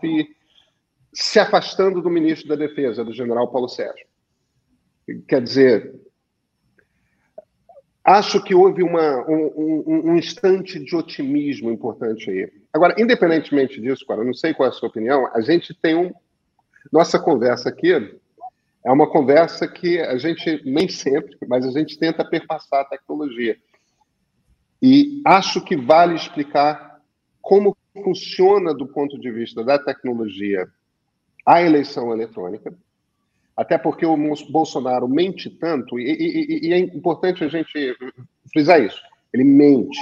se 1.12 1.40
afastando 1.40 2.02
do 2.02 2.10
ministro 2.10 2.48
da 2.48 2.56
Defesa, 2.56 3.04
do 3.04 3.12
general 3.12 3.52
Paulo 3.52 3.68
Sérgio. 3.68 4.06
Quer 5.28 5.42
dizer, 5.42 6.00
acho 8.04 8.44
que 8.44 8.54
houve 8.54 8.84
uma, 8.84 9.28
um, 9.28 9.48
um, 9.58 10.12
um, 10.12 10.18
instante 10.18 10.78
de 10.80 10.96
otimismo 10.96 11.72
importante 11.72 12.30
aí. 12.30 12.52
Agora, 12.72 12.94
independentemente 13.02 13.82
disso, 13.82 14.06
cara, 14.06 14.22
eu 14.22 14.26
não 14.26 14.36
sei 14.36 14.54
qual 14.54 14.68
é 14.68 14.70
a 14.70 14.74
sua 14.74 14.90
opinião, 14.90 15.26
a 15.34 15.42
gente 15.42 15.74
tem 15.74 15.96
um. 15.96 16.14
Nossa 16.92 17.18
conversa 17.18 17.70
aqui 17.70 18.20
é 18.88 18.92
uma 18.92 19.06
conversa 19.06 19.68
que 19.68 20.00
a 20.00 20.18
gente, 20.18 20.62
nem 20.64 20.88
sempre, 20.88 21.36
mas 21.46 21.66
a 21.66 21.72
gente 21.72 22.00
tenta 22.00 22.24
perpassar 22.24 22.80
a 22.80 22.86
tecnologia. 22.86 23.58
E 24.82 25.22
acho 25.26 25.62
que 25.62 25.76
vale 25.76 26.16
explicar 26.16 27.02
como 27.42 27.76
funciona, 27.94 28.74
do 28.74 28.88
ponto 28.88 29.20
de 29.20 29.30
vista 29.30 29.62
da 29.62 29.78
tecnologia, 29.78 30.70
a 31.46 31.62
eleição 31.62 32.14
eletrônica, 32.14 32.74
até 33.58 33.78
porque 33.78 34.06
o 34.06 34.16
Bolsonaro 34.50 35.06
mente 35.06 35.50
tanto, 35.50 36.00
e, 36.00 36.10
e, 36.10 36.68
e, 36.70 36.74
é 36.74 36.78
importante 36.78 37.44
a 37.44 37.50
gente 37.50 37.94
frisar 38.54 38.82
isso: 38.82 39.02
ele 39.34 39.44
mente. 39.44 40.00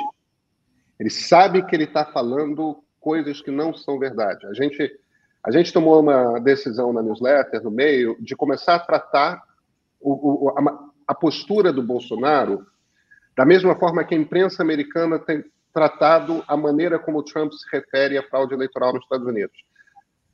Ele 0.99 1.09
sabe 1.09 1.65
que 1.65 1.75
ele 1.75 1.85
está 1.85 2.05
falando 2.05 2.83
coisas 2.99 3.41
que 3.41 3.49
não 3.49 3.73
são 3.73 3.97
verdade. 3.97 4.45
A 4.45 4.53
gente, 4.53 4.95
a 5.45 5.51
gente 5.51 5.71
tomou 5.71 5.99
uma 5.99 6.39
decisão 6.39 6.91
na 6.91 7.03
newsletter, 7.03 7.63
no 7.63 7.69
meio, 7.69 8.17
de 8.19 8.35
começar 8.35 8.75
a 8.75 8.79
tratar 8.79 9.43
o, 10.01 10.47
o, 10.47 10.49
a, 10.49 10.89
a 11.07 11.13
postura 11.13 11.71
do 11.71 11.83
Bolsonaro 11.83 12.65
da 13.37 13.45
mesma 13.45 13.75
forma 13.75 14.03
que 14.03 14.15
a 14.15 14.17
imprensa 14.17 14.63
americana 14.63 15.19
tem 15.19 15.43
tratado 15.71 16.43
a 16.47 16.57
maneira 16.57 16.97
como 16.97 17.21
Trump 17.21 17.51
se 17.51 17.67
refere 17.71 18.17
à 18.17 18.23
fraude 18.23 18.53
eleitoral 18.53 18.93
nos 18.93 19.03
Estados 19.03 19.27
Unidos. 19.27 19.55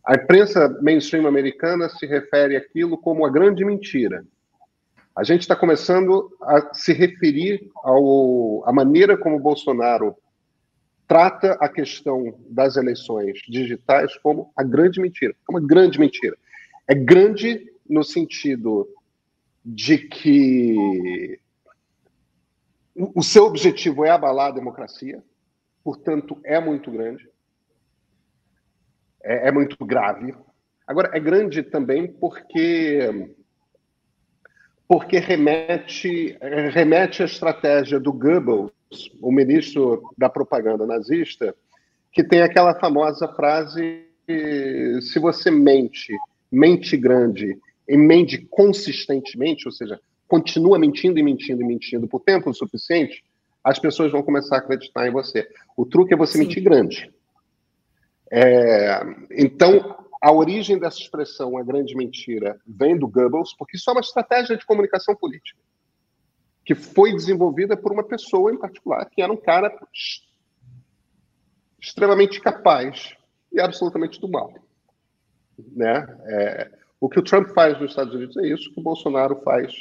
A 0.05 0.15
imprensa 0.15 0.69
mainstream 0.81 1.27
americana 1.27 1.89
se 1.89 2.05
refere 2.05 2.55
àquilo 2.55 2.97
como 2.97 3.25
a 3.25 3.29
grande 3.29 3.65
mentira. 3.65 4.23
A 5.17 5.23
gente 5.23 5.41
está 5.41 5.55
começando 5.55 6.31
a 6.41 6.73
se 6.73 6.93
referir 6.93 7.69
ao, 7.83 8.63
à 8.65 8.71
maneira 8.71 9.17
como 9.17 9.39
Bolsonaro 9.39 10.15
trata 11.11 11.57
a 11.59 11.67
questão 11.67 12.39
das 12.49 12.77
eleições 12.77 13.41
digitais 13.45 14.15
como 14.19 14.49
a 14.55 14.63
grande 14.63 15.01
mentira. 15.01 15.33
É 15.33 15.51
uma 15.51 15.59
grande 15.59 15.99
mentira. 15.99 16.37
É 16.87 16.95
grande 16.95 17.69
no 17.85 18.01
sentido 18.01 18.87
de 19.63 19.97
que 19.97 21.37
o 22.95 23.21
seu 23.21 23.43
objetivo 23.43 24.05
é 24.05 24.09
abalar 24.09 24.47
a 24.47 24.55
democracia, 24.55 25.21
portanto, 25.83 26.39
é 26.45 26.61
muito 26.61 26.89
grande, 26.89 27.29
é, 29.21 29.49
é 29.49 29.51
muito 29.51 29.85
grave. 29.85 30.33
Agora, 30.87 31.11
é 31.13 31.19
grande 31.19 31.61
também 31.61 32.07
porque 32.07 33.33
porque 34.87 35.19
remete, 35.19 36.37
remete 36.71 37.21
à 37.21 37.25
estratégia 37.25 37.99
do 37.99 38.13
Goebbels, 38.13 38.71
o 39.21 39.31
ministro 39.31 40.01
da 40.17 40.29
propaganda 40.29 40.85
nazista, 40.85 41.55
que 42.11 42.23
tem 42.23 42.41
aquela 42.41 42.75
famosa 42.79 43.27
frase: 43.29 44.05
se 45.01 45.19
você 45.19 45.49
mente, 45.49 46.13
mente 46.51 46.97
grande 46.97 47.57
e 47.87 47.97
mente 47.97 48.37
consistentemente, 48.49 49.67
ou 49.67 49.71
seja, 49.71 49.99
continua 50.27 50.79
mentindo 50.79 51.19
e 51.19 51.23
mentindo 51.23 51.61
e 51.61 51.65
mentindo 51.65 52.07
por 52.07 52.21
tempo 52.21 52.53
suficiente, 52.53 53.23
as 53.63 53.77
pessoas 53.79 54.11
vão 54.11 54.23
começar 54.23 54.55
a 54.55 54.59
acreditar 54.59 55.07
em 55.07 55.11
você. 55.11 55.47
O 55.75 55.85
truque 55.85 56.13
é 56.13 56.17
você 56.17 56.33
Sim. 56.33 56.39
mentir 56.39 56.63
grande. 56.63 57.11
É, 58.31 59.01
então, 59.31 59.97
a 60.21 60.31
origem 60.31 60.79
dessa 60.79 60.99
expressão, 60.99 61.57
a 61.57 61.63
grande 61.63 61.95
mentira, 61.95 62.59
vem 62.65 62.97
do 62.97 63.07
Goebbels, 63.07 63.53
porque 63.57 63.75
isso 63.75 63.89
é 63.89 63.93
uma 63.93 64.01
estratégia 64.01 64.55
de 64.55 64.65
comunicação 64.65 65.15
política, 65.15 65.59
que 66.65 66.75
foi 66.75 67.11
desenvolvida 67.13 67.75
por 67.75 67.91
uma 67.91 68.03
pessoa 68.03 68.51
em 68.51 68.57
particular, 68.57 69.09
que 69.09 69.21
era 69.21 69.31
um 69.31 69.37
cara 69.37 69.75
extremamente 71.79 72.39
capaz 72.39 73.15
e 73.51 73.59
absolutamente 73.59 74.19
do 74.21 74.29
mal. 74.29 74.53
Né? 75.57 76.07
É, 76.25 76.71
o 76.99 77.09
que 77.09 77.19
o 77.19 77.23
Trump 77.23 77.49
faz 77.49 77.79
nos 77.79 77.91
Estados 77.91 78.13
Unidos 78.13 78.37
é 78.37 78.47
isso, 78.47 78.69
o 78.69 78.73
que 78.73 78.79
o 78.79 78.83
Bolsonaro 78.83 79.41
faz 79.43 79.73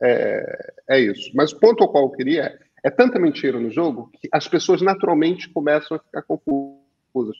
é, 0.00 0.72
é 0.88 1.00
isso. 1.00 1.30
Mas 1.34 1.52
o 1.52 1.58
ponto 1.58 1.82
ao 1.82 1.90
qual 1.90 2.04
eu 2.04 2.10
queria 2.10 2.44
é, 2.44 2.58
é 2.84 2.90
tanta 2.90 3.18
mentira 3.18 3.58
no 3.58 3.70
jogo 3.70 4.10
que 4.14 4.28
as 4.32 4.48
pessoas 4.48 4.80
naturalmente 4.80 5.48
começam 5.48 5.96
a 5.96 6.00
ficar 6.00 6.22
confusas. 6.22 7.36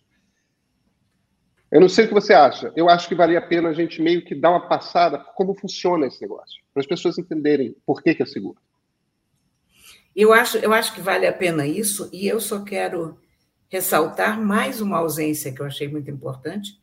Eu 1.70 1.80
não 1.80 1.88
sei 1.88 2.04
o 2.04 2.08
que 2.08 2.14
você 2.14 2.34
acha. 2.34 2.72
Eu 2.74 2.88
acho 2.88 3.08
que 3.08 3.14
valia 3.14 3.38
a 3.38 3.46
pena 3.46 3.68
a 3.68 3.72
gente 3.72 4.02
meio 4.02 4.24
que 4.24 4.34
dar 4.34 4.50
uma 4.50 4.68
passada 4.68 5.18
como 5.18 5.54
funciona 5.54 6.06
esse 6.06 6.20
negócio, 6.20 6.60
para 6.74 6.80
as 6.80 6.86
pessoas 6.86 7.16
entenderem 7.16 7.76
por 7.86 8.02
que, 8.02 8.14
que 8.14 8.22
é 8.24 8.26
seguro. 8.26 8.58
Eu 10.14 10.32
acho, 10.32 10.58
eu 10.58 10.72
acho 10.72 10.94
que 10.94 11.00
vale 11.00 11.26
a 11.26 11.32
pena 11.32 11.66
isso, 11.66 12.08
e 12.12 12.26
eu 12.26 12.40
só 12.40 12.62
quero 12.62 13.18
ressaltar 13.68 14.40
mais 14.40 14.80
uma 14.80 14.98
ausência 14.98 15.52
que 15.52 15.60
eu 15.60 15.66
achei 15.66 15.86
muito 15.86 16.10
importante 16.10 16.80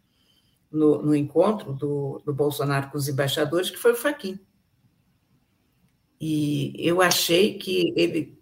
no, 0.72 1.02
no 1.02 1.16
encontro 1.16 1.74
do, 1.74 2.22
do 2.26 2.34
Bolsonaro 2.34 2.90
com 2.90 2.98
os 2.98 3.08
embaixadores, 3.08 3.70
que 3.70 3.78
foi 3.78 3.92
o 3.92 3.98
Faquin. 3.98 4.40
E 6.20 6.74
eu 6.78 7.02
achei 7.02 7.58
que 7.58 7.94
ele, 7.96 8.40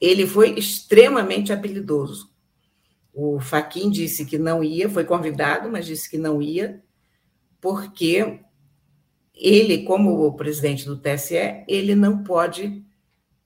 ele 0.00 0.26
foi 0.26 0.50
extremamente 0.58 1.52
habilidoso. 1.52 2.30
O 3.12 3.40
Faquin 3.40 3.90
disse 3.90 4.24
que 4.24 4.38
não 4.38 4.64
ia, 4.64 4.88
foi 4.88 5.04
convidado, 5.04 5.70
mas 5.70 5.84
disse 5.84 6.08
que 6.08 6.16
não 6.16 6.40
ia, 6.40 6.82
porque 7.60 8.40
ele, 9.34 9.84
como 9.84 10.24
o 10.24 10.34
presidente 10.34 10.86
do 10.86 10.96
TSE, 10.96 11.64
ele 11.68 11.94
não 11.94 12.22
pode 12.22 12.84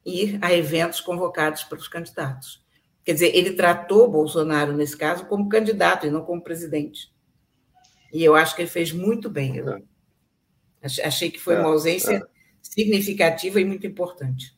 ir 0.07 0.38
a 0.40 0.55
eventos 0.55 1.01
convocados 1.01 1.64
pelos 1.64 1.88
candidatos. 1.88 2.64
Quer 3.05 3.14
dizer, 3.14 3.37
ele 3.37 3.53
tratou 3.53 4.11
Bolsonaro, 4.11 4.73
nesse 4.73 4.97
caso, 4.97 5.27
como 5.27 5.49
candidato 5.49 6.07
e 6.07 6.11
não 6.11 6.25
como 6.25 6.42
presidente. 6.42 7.12
E 8.12 8.23
eu 8.25 8.35
acho 8.35 8.55
que 8.55 8.62
ele 8.62 8.71
fez 8.71 8.92
muito 8.92 9.29
bem. 9.29 9.57
Eu 9.57 9.83
achei 11.05 11.31
que 11.31 11.40
foi 11.40 11.57
uma 11.57 11.69
é, 11.69 11.73
ausência 11.73 12.16
é 12.16 12.23
significativa 12.62 13.61
e 13.61 13.64
muito 13.64 13.87
importante. 13.87 14.57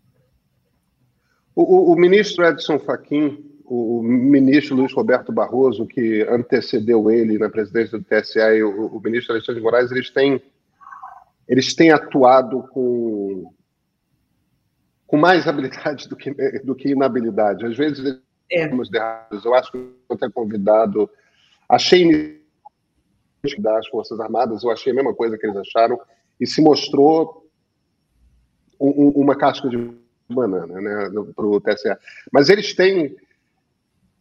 O, 1.55 1.63
o, 1.63 1.93
o 1.93 1.97
ministro 1.97 2.45
Edson 2.47 2.79
Fachin, 2.79 3.45
o, 3.65 3.99
o, 3.99 4.03
ministro 4.03 4.77
Luiz 4.77 4.93
Roberto 4.93 5.33
Barroso, 5.33 5.87
que 5.87 6.23
antecedeu 6.23 7.11
ele 7.11 7.39
na 7.39 7.49
presidência 7.49 7.99
do 7.99 8.05
TSE, 8.05 8.39
e 8.39 8.63
o, 8.63 8.87
o 8.87 9.01
ministro 9.01 9.33
Alexandre 9.33 9.61
de 9.61 9.65
Moraes, 9.65 9.91
eles 9.91 10.11
têm, 10.11 10.41
eles 11.49 11.75
têm 11.75 11.91
atuado 11.91 12.63
com, 12.71 13.53
com 15.09 15.17
mais 15.17 15.49
habilidade 15.49 16.07
do 16.07 16.15
que, 16.15 16.31
do 16.63 16.75
que 16.75 16.91
inabilidade. 16.91 17.67
Às 17.67 17.77
vezes, 17.77 18.21
é. 18.53 18.71
eu 18.71 19.55
acho 19.55 19.73
que 19.73 19.91
eu 20.09 20.17
ter 20.17 20.31
convidado, 20.31 21.11
achei 21.69 22.39
das 23.59 23.89
Forças 23.89 24.21
Armadas, 24.21 24.63
eu 24.63 24.71
achei 24.71 24.93
a 24.93 24.95
mesma 24.95 25.15
coisa 25.15 25.39
que 25.39 25.47
eles 25.47 25.57
acharam, 25.57 25.99
e 26.39 26.47
se 26.47 26.61
mostrou 26.61 27.49
um, 28.79 29.09
uma 29.23 29.35
casca 29.35 29.69
de 29.69 29.93
banana 30.29 30.79
né, 30.81 31.11
para 31.35 31.47
o 31.47 31.61
TSE. 31.61 31.89
Mas 32.31 32.51
eles 32.51 32.75
têm. 32.75 33.17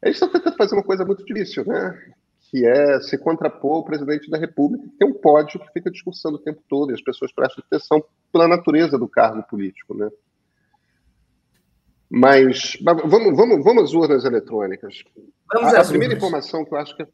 Eles 0.02 0.16
estão 0.16 0.32
tentando 0.32 0.56
fazer 0.56 0.76
uma 0.76 0.84
coisa 0.84 1.04
muito 1.04 1.26
difícil, 1.26 1.66
né? 1.66 2.14
Que 2.50 2.66
é 2.66 3.02
se 3.02 3.18
contrapor 3.18 3.78
ao 3.78 3.84
presidente 3.84 4.30
da 4.30 4.38
República, 4.38 4.88
que 4.88 4.98
tem 4.98 5.08
um 5.08 5.14
pódio 5.14 5.60
que 5.60 5.74
fica 5.74 5.92
discursando 5.92 6.38
o 6.38 6.42
tempo 6.42 6.62
todo, 6.70 6.92
e 6.92 6.94
as 6.94 7.02
pessoas 7.02 7.32
prestam 7.34 7.64
atenção 7.68 8.02
pela 8.32 8.48
natureza 8.48 8.98
do 8.98 9.08
cargo 9.08 9.44
político, 9.44 9.94
né? 9.94 10.10
Mas 12.10 12.78
vamos, 12.82 13.36
vamos, 13.36 13.64
vamos 13.64 13.84
às 13.84 13.94
urnas 13.94 14.24
eletrônicas. 14.24 15.04
Vamos 15.54 15.74
a, 15.74 15.82
a 15.82 15.86
primeira 15.86 16.14
urnas. 16.14 16.18
informação 16.18 16.66
que 16.66 16.74
eu 16.74 16.78
acho 16.78 16.96
que 16.96 17.04
é 17.04 17.08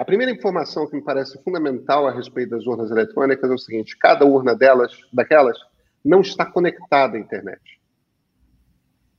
a 0.00 0.04
primeira 0.04 0.32
informação 0.32 0.86
que 0.88 0.96
me 0.96 1.02
parece 1.02 1.38
fundamental 1.42 2.08
a 2.08 2.10
respeito 2.10 2.48
das 2.48 2.66
urnas 2.66 2.90
eletrônicas 2.90 3.50
é 3.50 3.52
o 3.52 3.58
seguinte: 3.58 3.98
cada 3.98 4.24
urna 4.24 4.54
delas, 4.54 4.98
daquelas, 5.12 5.58
não 6.02 6.22
está 6.22 6.46
conectada 6.46 7.18
à 7.18 7.20
internet. 7.20 7.60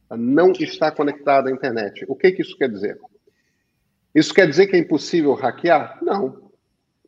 Não 0.10 0.52
está 0.54 0.91
conectada 0.91 1.50
à 1.50 1.52
internet. 1.52 2.04
O 2.08 2.15
que, 2.15 2.32
que 2.32 2.41
isso 2.41 2.58
quer 2.58 2.67
dizer? 2.67 3.00
Isso 4.15 4.34
quer 4.34 4.47
dizer 4.47 4.65
que 4.65 4.76
é 4.76 4.80
impossível 4.80 5.36
hackear? 5.36 6.00
Não. 6.02 6.50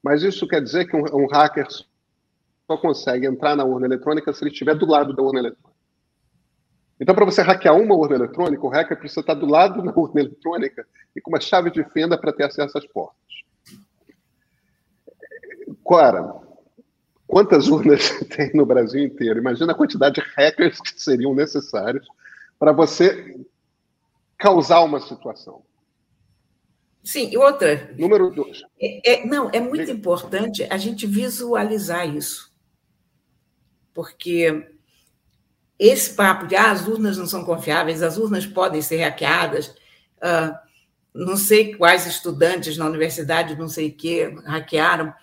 Mas 0.03 0.21
isso 0.21 0.47
quer 0.47 0.61
dizer 0.61 0.85
que 0.85 0.95
um, 0.95 1.03
um 1.11 1.27
hacker 1.27 1.67
só 1.67 2.77
consegue 2.77 3.25
entrar 3.25 3.55
na 3.55 3.65
urna 3.65 3.87
eletrônica 3.87 4.31
se 4.31 4.43
ele 4.43 4.51
estiver 4.51 4.75
do 4.75 4.85
lado 4.85 5.15
da 5.15 5.23
urna 5.23 5.39
eletrônica. 5.39 5.72
Então, 6.99 7.15
para 7.15 7.25
você 7.25 7.41
hackear 7.41 7.75
uma 7.75 7.95
urna 7.95 8.15
eletrônica, 8.15 8.65
o 8.65 8.69
hacker 8.69 8.97
precisa 8.97 9.21
estar 9.21 9.33
do 9.33 9.45
lado 9.45 9.81
da 9.81 9.91
urna 9.97 10.21
eletrônica 10.21 10.87
e 11.15 11.21
com 11.21 11.31
uma 11.31 11.39
chave 11.39 11.71
de 11.71 11.83
fenda 11.85 12.17
para 12.17 12.33
ter 12.33 12.43
acesso 12.43 12.77
às 12.77 12.85
portas. 12.85 13.17
Clara, 15.85 16.33
quantas 17.27 17.67
urnas 17.67 18.09
tem 18.35 18.51
no 18.53 18.65
Brasil 18.65 19.03
inteiro. 19.03 19.39
Imagina 19.39 19.71
a 19.71 19.75
quantidade 19.75 20.15
de 20.15 20.21
hackers 20.35 20.79
que 20.79 21.01
seriam 21.01 21.33
necessários 21.33 22.07
para 22.57 22.71
você 22.71 23.37
causar 24.37 24.81
uma 24.81 24.99
situação. 24.99 25.63
Sim, 27.03 27.29
e 27.31 27.37
outra. 27.37 27.93
Número 27.97 28.31
dois. 28.31 28.61
É, 28.79 29.13
é, 29.13 29.25
não, 29.25 29.49
é 29.49 29.59
muito 29.59 29.91
importante 29.91 30.63
a 30.69 30.77
gente 30.77 31.05
visualizar 31.05 32.07
isso. 32.07 32.53
Porque 33.93 34.72
esse 35.77 36.13
papo 36.13 36.47
de 36.47 36.55
ah, 36.55 36.71
as 36.71 36.87
urnas 36.87 37.17
não 37.17 37.25
são 37.25 37.43
confiáveis, 37.43 38.01
as 38.01 38.17
urnas 38.17 38.45
podem 38.45 38.81
ser 38.81 38.97
hackeadas, 38.97 39.67
uh, 40.17 40.55
não 41.13 41.35
sei 41.37 41.75
quais 41.75 42.05
estudantes 42.05 42.77
na 42.77 42.85
universidade, 42.85 43.57
não 43.57 43.67
sei 43.67 43.89
o 43.89 43.93
que, 43.93 44.23
hackearam. 44.45 45.13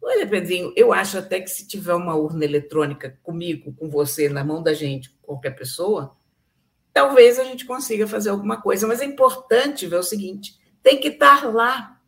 Olha, 0.00 0.26
Pedrinho, 0.26 0.72
eu 0.76 0.92
acho 0.92 1.18
até 1.18 1.40
que 1.40 1.48
se 1.48 1.66
tiver 1.66 1.94
uma 1.94 2.14
urna 2.14 2.44
eletrônica 2.44 3.18
comigo, 3.22 3.72
com 3.74 3.90
você, 3.90 4.28
na 4.28 4.44
mão 4.44 4.62
da 4.62 4.72
gente, 4.72 5.10
qualquer 5.22 5.50
pessoa, 5.50 6.16
talvez 6.92 7.38
a 7.38 7.44
gente 7.44 7.64
consiga 7.64 8.06
fazer 8.06 8.30
alguma 8.30 8.60
coisa. 8.60 8.86
Mas 8.86 9.00
é 9.00 9.04
importante 9.04 9.86
ver 9.86 9.96
o 9.96 10.02
seguinte: 10.02 10.58
tem 10.82 10.98
que 10.98 11.08
estar 11.08 11.44
lá. 11.52 12.00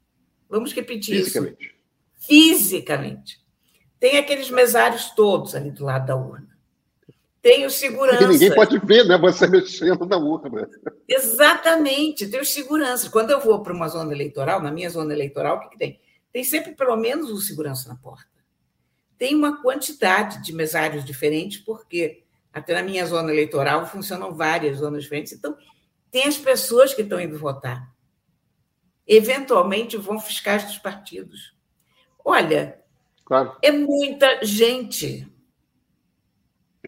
Vamos 0.49 0.73
repetir 0.73 1.17
Fisicamente. 1.17 1.65
isso. 1.65 2.27
Fisicamente. 2.27 3.41
Tem 4.01 4.17
aqueles 4.19 4.51
mesários 4.51 5.11
todos 5.11 5.55
ali 5.55 5.71
do 5.71 5.85
lado 5.85 6.07
da 6.07 6.17
urna. 6.17 6.50
Tem 7.43 7.65
o 7.65 7.71
segurança. 7.71 8.23
E 8.23 8.27
ninguém 8.27 8.55
pode 8.55 8.79
ver, 8.81 9.05
né? 9.07 9.17
Você 9.17 9.47
mexendo 9.47 10.05
na 10.05 10.19
urna. 10.19 10.69
Exatamente, 11.09 12.29
tem 12.29 12.41
os 12.41 12.53
seguranças. 12.53 13.09
Quando 13.09 13.31
eu 13.31 13.41
vou 13.41 13.63
para 13.63 13.73
uma 13.73 13.89
zona 13.89 14.13
eleitoral, 14.13 14.61
na 14.61 14.71
minha 14.71 14.91
zona 14.91 15.15
eleitoral, 15.15 15.57
o 15.57 15.61
que, 15.61 15.71
que 15.71 15.79
tem? 15.79 16.01
Tem 16.33 16.45
sempre 16.45 16.73
pelo 16.73 16.97
menos 16.97 17.31
um 17.31 17.39
segurança 17.39 17.89
na 17.89 17.97
porta. 17.97 18.29
Tem 19.17 19.35
uma 19.35 19.61
quantidade 19.61 20.43
de 20.43 20.53
mesários 20.53 21.05
diferentes, 21.05 21.59
porque 21.59 22.25
até 22.53 22.75
na 22.75 22.83
minha 22.83 23.07
zona 23.07 23.33
eleitoral 23.33 23.87
funcionam 23.87 24.35
várias 24.35 24.79
zonas 24.79 25.03
diferentes. 25.03 25.33
Então, 25.33 25.57
tem 26.11 26.25
as 26.25 26.37
pessoas 26.37 26.93
que 26.93 27.03
estão 27.03 27.21
indo 27.21 27.39
votar. 27.39 27.91
Eventualmente 29.07 29.97
vão 29.97 30.21
fiscais 30.21 30.65
dos 30.65 30.79
partidos. 30.79 31.55
Olha, 32.25 32.81
claro. 33.25 33.57
é 33.63 33.71
muita 33.71 34.45
gente. 34.45 35.30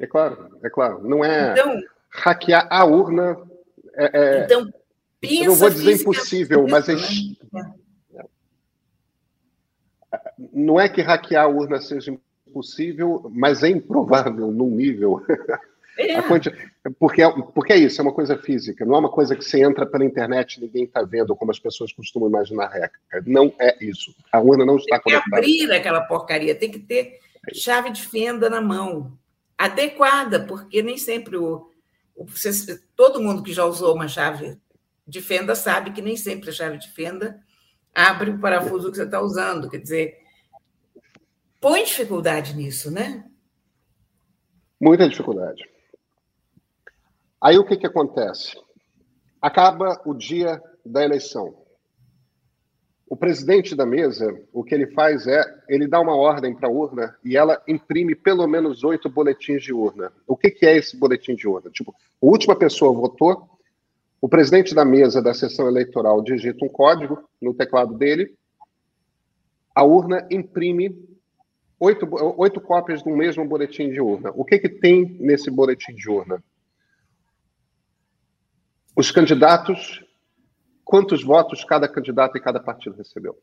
É 0.02 0.06
claro, 0.06 0.58
é 0.64 0.68
claro. 0.68 1.00
Não 1.08 1.24
é 1.24 1.52
então, 1.52 1.80
hackear 2.10 2.66
a 2.68 2.84
urna. 2.84 3.38
É, 3.94 4.10
é, 4.12 4.44
então, 4.44 4.68
eu 5.22 5.46
não 5.46 5.54
vou 5.54 5.70
dizer 5.70 5.92
impossível, 5.92 6.66
mas 6.66 6.88
é, 6.88 6.96
né? 7.52 7.72
não 10.52 10.80
é 10.80 10.88
que 10.88 11.00
hackear 11.00 11.44
a 11.44 11.48
urna 11.48 11.80
seja 11.80 12.18
impossível, 12.48 13.30
mas 13.32 13.62
é 13.62 13.68
improvável 13.68 14.50
num 14.50 14.70
nível. 14.70 15.24
É. 15.96 16.20
porque, 16.22 16.48
é, 17.22 17.30
porque 17.54 17.72
é 17.72 17.76
isso, 17.76 18.00
é 18.00 18.02
uma 18.02 18.14
coisa 18.14 18.36
física, 18.36 18.84
não 18.84 18.96
é 18.96 18.98
uma 18.98 19.10
coisa 19.10 19.36
que 19.36 19.44
você 19.44 19.62
entra 19.62 19.84
pela 19.86 20.04
internet 20.04 20.56
e 20.56 20.62
ninguém 20.62 20.84
está 20.84 21.02
vendo, 21.02 21.36
como 21.36 21.50
as 21.50 21.58
pessoas 21.60 21.92
costumam 21.92 22.28
imaginar 22.28 22.66
reca. 22.68 22.98
Não 23.24 23.54
é 23.60 23.76
isso. 23.78 24.12
A 24.32 24.40
urna 24.40 24.64
não 24.64 24.78
está 24.78 24.98
tem 24.98 25.12
conectada. 25.12 25.42
Tem 25.42 25.58
que 25.58 25.64
abrir 25.64 25.76
aquela 25.76 26.00
porcaria, 26.00 26.54
tem 26.54 26.70
que 26.72 26.80
ter 26.80 27.20
chave 27.52 27.90
de 27.90 28.02
fenda 28.02 28.48
na 28.48 28.60
mão, 28.60 29.12
adequada, 29.56 30.44
porque 30.46 30.82
nem 30.82 30.96
sempre 30.96 31.36
o, 31.36 31.70
o 32.14 32.26
todo 32.96 33.20
mundo 33.20 33.42
que 33.42 33.52
já 33.52 33.64
usou 33.64 33.94
uma 33.94 34.08
chave 34.08 34.60
de 35.06 35.20
fenda 35.20 35.54
sabe 35.54 35.92
que 35.92 36.02
nem 36.02 36.16
sempre 36.16 36.50
a 36.50 36.52
chave 36.52 36.78
de 36.78 36.90
fenda 36.90 37.40
abre 37.94 38.30
o 38.30 38.40
parafuso 38.40 38.90
que 38.90 38.96
você 38.96 39.04
está 39.04 39.20
usando. 39.20 39.68
Quer 39.68 39.78
dizer, 39.78 40.18
põe 41.60 41.84
dificuldade 41.84 42.54
nisso, 42.54 42.90
né? 42.90 43.28
Muita 44.80 45.08
dificuldade. 45.08 45.62
Aí 47.40 47.58
o 47.58 47.64
que, 47.64 47.76
que 47.76 47.86
acontece? 47.86 48.60
Acaba 49.40 50.00
o 50.04 50.14
dia 50.14 50.62
da 50.84 51.04
eleição. 51.04 51.61
O 53.12 53.16
presidente 53.16 53.74
da 53.74 53.84
mesa, 53.84 54.34
o 54.54 54.64
que 54.64 54.74
ele 54.74 54.86
faz 54.86 55.26
é, 55.26 55.44
ele 55.68 55.86
dá 55.86 56.00
uma 56.00 56.16
ordem 56.16 56.54
para 56.54 56.66
a 56.66 56.72
urna 56.72 57.14
e 57.22 57.36
ela 57.36 57.62
imprime 57.68 58.14
pelo 58.14 58.46
menos 58.46 58.82
oito 58.84 59.06
boletins 59.06 59.62
de 59.62 59.70
urna. 59.70 60.10
O 60.26 60.34
que, 60.34 60.50
que 60.50 60.64
é 60.64 60.78
esse 60.78 60.96
boletim 60.96 61.34
de 61.34 61.46
urna? 61.46 61.70
Tipo, 61.70 61.92
a 61.92 61.94
última 62.26 62.56
pessoa 62.56 62.90
votou, 62.90 63.50
o 64.18 64.30
presidente 64.30 64.74
da 64.74 64.82
mesa 64.82 65.20
da 65.20 65.34
sessão 65.34 65.68
eleitoral 65.68 66.22
digita 66.22 66.64
um 66.64 66.70
código 66.70 67.22
no 67.38 67.52
teclado 67.52 67.98
dele, 67.98 68.34
a 69.74 69.84
urna 69.84 70.26
imprime 70.30 70.98
oito, 71.78 72.08
oito 72.38 72.62
cópias 72.62 73.02
do 73.02 73.10
mesmo 73.10 73.46
boletim 73.46 73.90
de 73.90 74.00
urna. 74.00 74.32
O 74.34 74.42
que, 74.42 74.58
que 74.58 74.70
tem 74.70 75.18
nesse 75.20 75.50
boletim 75.50 75.94
de 75.94 76.08
urna? 76.08 76.42
Os 78.96 79.10
candidatos, 79.10 80.02
quantos 80.84 81.22
votos 81.22 81.64
cada 81.64 81.88
candidato 81.88 82.36
e 82.36 82.40
cada 82.40 82.60
partido 82.60 82.96
recebeu. 82.96 83.38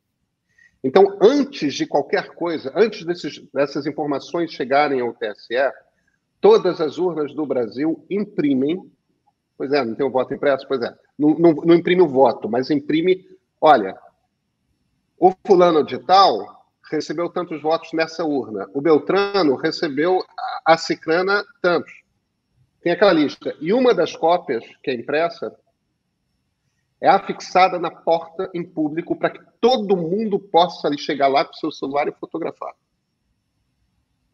Então, 0.83 1.17
antes 1.21 1.73
de 1.73 1.85
qualquer 1.85 2.33
coisa, 2.35 2.71
antes 2.75 3.05
desses, 3.05 3.41
dessas 3.53 3.85
informações 3.85 4.51
chegarem 4.51 5.01
ao 5.01 5.13
TSE, 5.13 5.55
todas 6.39 6.79
as 6.79 6.97
urnas 6.97 7.33
do 7.33 7.45
Brasil 7.45 8.05
imprimem 8.09 8.89
Pois 9.59 9.73
é, 9.73 9.83
não 9.83 9.93
tem 9.93 10.05
o 10.05 10.09
voto 10.09 10.33
impresso? 10.33 10.65
Pois 10.65 10.81
é. 10.81 10.97
Não, 11.17 11.37
não, 11.37 11.51
não 11.51 11.75
imprime 11.75 12.01
o 12.01 12.07
voto, 12.07 12.47
mas 12.47 12.71
imprime, 12.71 13.27
olha, 13.59 13.93
o 15.19 15.33
fulano 15.45 15.83
de 15.83 15.97
tal 15.97 16.65
recebeu 16.89 17.27
tantos 17.27 17.61
votos 17.61 17.91
nessa 17.91 18.23
urna. 18.23 18.69
O 18.73 18.79
Beltrano 18.79 19.57
recebeu 19.57 20.23
a, 20.65 20.73
a 20.73 20.77
Cicrana 20.77 21.43
tantos. 21.61 21.91
Tem 22.81 22.93
aquela 22.93 23.11
lista. 23.11 23.53
E 23.59 23.73
uma 23.73 23.93
das 23.93 24.15
cópias 24.15 24.63
que 24.81 24.91
é 24.91 24.93
impressa 24.93 25.53
é 27.01 27.07
afixada 27.07 27.79
na 27.79 27.89
porta 27.89 28.49
em 28.53 28.63
público 28.63 29.15
para 29.15 29.29
que 29.29 29.39
todo 29.61 29.95
mundo 29.95 30.37
possa 30.39 30.91
chegar 30.97 31.27
lá 31.27 31.45
com 31.45 31.53
seu 31.53 31.71
celular 31.71 32.07
e 32.07 32.11
fotografar. 32.11 32.73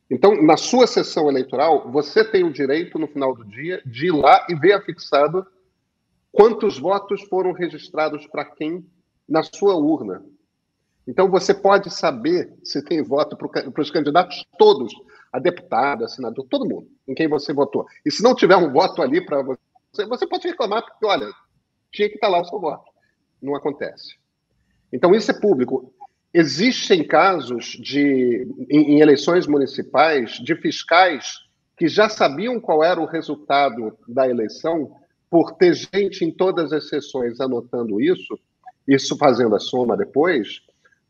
Então, 0.10 0.41
na 0.41 0.56
sua 0.56 0.86
sessão 0.86 1.30
eleitoral, 1.30 1.89
você 1.91 2.23
tem 2.23 2.43
o 2.43 2.54
direito, 2.54 2.99
no 2.99 3.08
final 3.08 3.36
do 3.36 3.43
dia, 3.43 3.82
de 3.86 4.08
ir 4.08 4.12
lá 4.12 4.45
e 4.49 4.56
ver 4.56 4.73
afixado 4.73 5.45
quantos 6.32 6.78
votos 6.78 7.23
foram 7.23 7.54
registrados 7.54 8.28
para 8.28 8.45
quem 8.45 8.86
na 9.28 9.41
sua 9.41 9.75
urna. 9.75 10.23
Então, 11.08 11.30
você 11.30 11.54
pode 11.54 11.89
saber 11.89 12.54
se 12.63 12.84
tem 12.84 13.01
voto 13.04 13.36
para 13.36 13.82
os 13.82 13.91
candidatos 13.91 14.45
todos, 14.58 14.93
a 15.32 15.39
deputada, 15.39 16.06
a 16.06 16.08
senador, 16.08 16.45
todo 16.49 16.67
mundo, 16.67 16.88
em 17.08 17.13
quem 17.13 17.28
você 17.28 17.51
votou. 17.51 17.86
E 18.06 18.12
se 18.12 18.23
não 18.23 18.36
tiver 18.36 18.56
um 18.58 18.71
voto 18.71 19.01
ali 19.01 19.23
para 19.23 19.41
você, 19.41 20.06
você 20.08 20.28
pode 20.28 20.47
reclamar, 20.47 20.84
porque, 20.84 21.06
olha, 21.06 21.32
tinha 21.95 22.10
que 22.10 22.15
estar 22.15 22.27
lá 22.27 22.41
o 22.41 22.45
seu 22.45 22.60
voto. 22.60 22.91
Não 23.41 23.55
acontece. 23.55 24.15
Então, 24.91 25.15
isso 25.15 25.31
é 25.31 25.34
público. 25.34 25.93
Existem 26.34 27.05
casos 27.05 27.77
de, 27.81 28.47
em, 28.69 28.95
em 28.95 28.99
eleições 28.99 29.47
municipais 29.47 30.34
de 30.34 30.55
fiscais 30.55 31.45
que 31.77 31.88
já 31.88 32.10
sabiam 32.10 32.60
qual 32.60 32.84
era 32.84 32.99
o 32.99 33.05
resultado 33.05 33.97
da 34.08 34.27
eleição, 34.27 34.95
por 35.29 35.53
ter 35.53 35.73
gente 35.73 36.23
em 36.23 36.31
todas 36.31 36.71
as 36.71 36.88
sessões 36.88 37.41
anotando 37.41 37.99
isso, 37.99 38.39
isso 38.88 39.17
fazendo 39.17 39.55
a 39.55 39.60
soma 39.60 39.97
depois, 39.97 40.62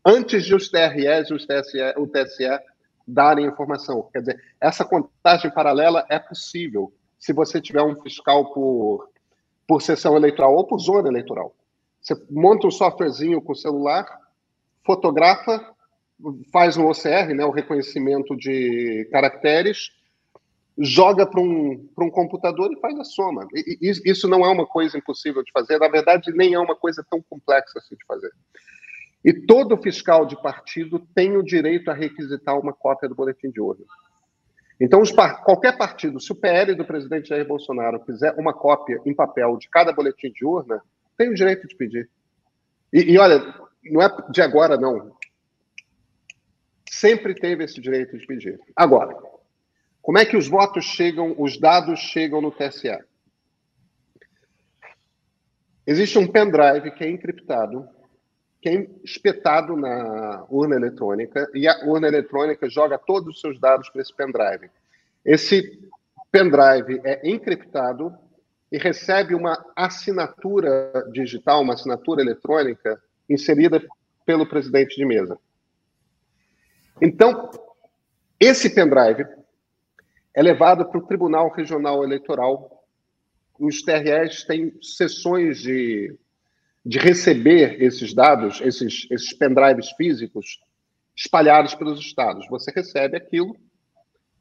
antes 0.04 0.46
de 0.46 0.56
os 0.56 0.70
TREs 0.70 1.30
e 1.30 1.34
os 1.34 1.46
TSE, 1.46 1.94
o 1.98 2.08
TSE 2.08 2.60
darem 3.08 3.46
informação. 3.46 4.10
Quer 4.12 4.20
dizer, 4.20 4.44
essa 4.60 4.84
contagem 4.84 5.52
paralela 5.52 6.06
é 6.10 6.18
possível 6.18 6.92
se 7.20 7.34
você 7.34 7.62
tiver 7.62 7.84
um 7.84 8.00
fiscal 8.02 8.52
por, 8.54 9.10
por 9.68 9.82
sessão 9.82 10.16
eleitoral 10.16 10.54
ou 10.56 10.66
por 10.66 10.80
zona 10.80 11.10
eleitoral. 11.10 11.56
Você 12.02 12.16
monta 12.30 12.68
um 12.68 12.72
softwarezinho 12.72 13.42
com 13.42 13.54
o 13.54 13.56
celular, 13.56 14.06
fotografa, 14.86 15.74
faz 16.52 16.78
um 16.78 16.88
OCR, 16.88 17.34
né, 17.36 17.44
o 17.46 17.52
reconhecimento 17.52 18.36
de 18.38 19.08
caracteres, 19.12 19.92
joga 20.78 21.26
para 21.26 21.42
um, 21.42 21.90
um 21.98 22.10
computador 22.10 22.72
e 22.72 22.80
faz 22.80 23.00
a 23.00 23.04
soma. 23.04 23.48
E, 23.54 23.78
e, 23.82 24.12
isso 24.12 24.28
não 24.28 24.46
é 24.46 24.50
uma 24.50 24.66
coisa 24.66 24.98
impossível 24.98 25.44
de 25.44 25.52
fazer, 25.52 25.80
na 25.80 25.88
verdade, 25.88 26.32
nem 26.34 26.54
é 26.54 26.60
uma 26.60 26.76
coisa 26.76 27.06
tão 27.10 27.22
complexa 27.22 27.80
assim 27.80 27.96
de 27.96 28.06
fazer. 28.06 28.32
E 29.24 29.34
todo 29.34 29.82
fiscal 29.82 30.26
de 30.26 30.40
partido 30.42 31.00
tem 31.16 31.36
o 31.36 31.44
direito 31.44 31.90
a 31.90 31.94
requisitar 31.94 32.60
uma 32.60 32.74
cópia 32.74 33.10
do 33.10 33.16
boletim 33.16 33.50
de 33.50 33.60
urna. 33.60 33.86
Então, 34.80 35.02
os, 35.02 35.12
qualquer 35.12 35.78
partido, 35.78 36.20
se 36.20 36.32
o 36.32 36.36
PL 36.36 36.76
do 36.76 36.86
presidente 36.86 37.30
Jair 37.30 37.48
Bolsonaro 37.48 38.04
quiser 38.04 38.34
uma 38.38 38.54
cópia 38.54 39.02
em 39.06 39.14
papel 39.14 39.58
de 39.58 39.70
cada 39.70 39.94
boletim 39.94 40.32
de 40.32 40.46
urna, 40.46 40.82
tem 41.18 41.30
o 41.30 41.34
direito 41.34 41.68
de 41.68 41.76
pedir. 41.76 42.10
E, 42.92 43.14
e 43.14 43.18
olha, 43.18 43.42
não 43.84 44.02
é 44.02 44.10
de 44.30 44.42
agora, 44.42 44.78
não. 44.78 45.16
Sempre 46.90 47.34
teve 47.34 47.64
esse 47.64 47.80
direito 47.80 48.18
de 48.18 48.26
pedir. 48.26 48.60
Agora, 48.76 49.16
como 50.02 50.18
é 50.18 50.26
que 50.26 50.38
os 50.38 50.48
votos 50.48 50.86
chegam, 50.86 51.36
os 51.38 51.58
dados 51.58 52.00
chegam 52.00 52.42
no 52.42 52.52
TSE? 52.52 53.00
Existe 55.88 56.18
um 56.18 56.28
pendrive 56.28 56.92
que 56.92 57.04
é 57.04 57.10
encriptado, 57.10 57.88
é 58.70 58.88
espetado 59.04 59.76
na 59.76 60.46
urna 60.50 60.76
eletrônica, 60.76 61.50
e 61.54 61.68
a 61.68 61.86
urna 61.86 62.08
eletrônica 62.08 62.70
joga 62.70 62.98
todos 62.98 63.36
os 63.36 63.42
seus 63.42 63.60
dados 63.60 63.90
para 63.90 64.02
esse 64.02 64.14
pendrive. 64.14 64.70
Esse 65.24 65.80
pendrive 66.32 67.02
é 67.04 67.30
encriptado 67.30 68.14
e 68.72 68.78
recebe 68.78 69.34
uma 69.36 69.64
assinatura 69.76 70.92
digital, 71.12 71.62
uma 71.62 71.74
assinatura 71.74 72.22
eletrônica 72.22 73.02
inserida 73.30 73.82
pelo 74.26 74.46
presidente 74.46 74.96
de 74.96 75.06
mesa. 75.06 75.38
Então, 77.02 77.50
esse 78.40 78.70
pendrive 78.70 79.26
é 80.34 80.42
levado 80.42 80.86
para 80.86 80.98
o 80.98 81.06
Tribunal 81.06 81.50
Regional 81.50 82.04
Eleitoral. 82.04 82.84
Os 83.60 83.82
TREs 83.82 84.44
têm 84.44 84.74
sessões 84.82 85.60
de, 85.60 86.14
de 86.86 87.00
receber 87.00 87.82
esses 87.82 88.14
dados, 88.14 88.62
esses, 88.62 89.08
esses 89.10 89.34
pendrives 89.34 89.90
físicos, 89.94 90.60
espalhados 91.16 91.74
pelos 91.74 92.00
estados. 92.00 92.48
Você 92.50 92.72
recebe 92.72 93.18
aquilo 93.18 93.56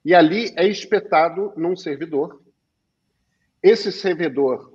e 0.05 0.15
ali 0.15 0.53
é 0.57 0.67
espetado 0.67 1.53
num 1.57 1.75
servidor. 1.75 2.43
Esse 3.63 3.91
servidor 3.91 4.73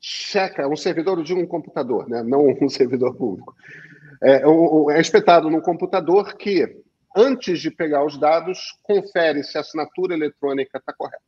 checa, 0.00 0.68
um 0.68 0.76
servidor 0.76 1.22
de 1.24 1.34
um 1.34 1.44
computador, 1.44 2.08
né? 2.08 2.22
não 2.22 2.46
um 2.46 2.68
servidor 2.70 3.16
público. 3.16 3.54
É, 4.22 4.42
é 4.96 5.00
espetado 5.00 5.50
num 5.50 5.60
computador 5.60 6.36
que 6.36 6.82
antes 7.16 7.60
de 7.60 7.70
pegar 7.70 8.04
os 8.04 8.18
dados, 8.18 8.78
confere 8.82 9.42
se 9.42 9.58
a 9.58 9.60
assinatura 9.60 10.14
eletrônica 10.14 10.78
está 10.78 10.92
correta. 10.92 11.22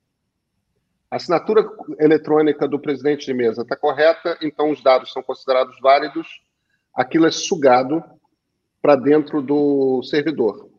A 1.10 1.16
assinatura 1.16 1.68
eletrônica 1.98 2.68
do 2.68 2.78
presidente 2.78 3.26
de 3.26 3.34
mesa 3.34 3.62
está 3.62 3.76
correta, 3.76 4.38
então 4.40 4.70
os 4.70 4.82
dados 4.82 5.12
são 5.12 5.22
considerados 5.22 5.78
válidos, 5.80 6.28
aquilo 6.94 7.26
é 7.26 7.30
sugado 7.30 8.02
para 8.80 8.96
dentro 8.96 9.42
do 9.42 10.02
servidor. 10.04 10.70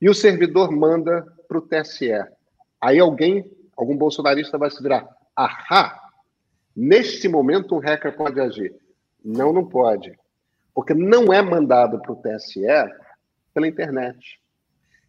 E 0.00 0.08
o 0.08 0.14
servidor 0.14 0.70
manda 0.70 1.26
para 1.48 1.58
o 1.58 1.62
TSE. 1.62 2.12
Aí 2.80 2.98
alguém, 2.98 3.50
algum 3.76 3.96
bolsonarista 3.96 4.58
vai 4.58 4.70
se 4.70 4.82
virar, 4.82 5.08
ahá, 5.34 5.98
neste 6.76 7.28
momento 7.28 7.74
um 7.74 7.80
hacker 7.80 8.14
pode 8.16 8.38
agir. 8.40 8.74
Não, 9.24 9.52
não 9.52 9.66
pode. 9.66 10.16
Porque 10.74 10.94
não 10.94 11.32
é 11.32 11.42
mandado 11.42 12.00
para 12.00 12.12
o 12.12 12.16
TSE 12.16 12.60
pela 13.52 13.66
internet 13.66 14.38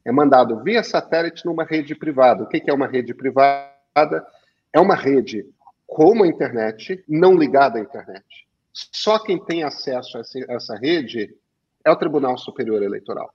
é 0.09 0.11
mandado 0.11 0.63
via 0.63 0.83
satélite 0.83 1.45
numa 1.45 1.63
rede 1.63 1.93
privada. 1.95 2.43
O 2.43 2.47
que 2.47 2.63
é 2.67 2.73
uma 2.73 2.87
rede 2.87 3.13
privada? 3.13 4.25
É 4.73 4.79
uma 4.79 4.95
rede 4.95 5.45
como 5.87 6.23
a 6.23 6.27
internet, 6.27 7.03
não 7.07 7.35
ligada 7.35 7.79
à 7.79 7.81
internet. 7.81 8.47
Só 8.71 9.19
quem 9.19 9.43
tem 9.43 9.63
acesso 9.63 10.17
a 10.17 10.21
essa 10.53 10.75
rede 10.75 11.35
é 11.83 11.91
o 11.91 11.95
Tribunal 11.95 12.37
Superior 12.37 12.81
Eleitoral. 12.83 13.33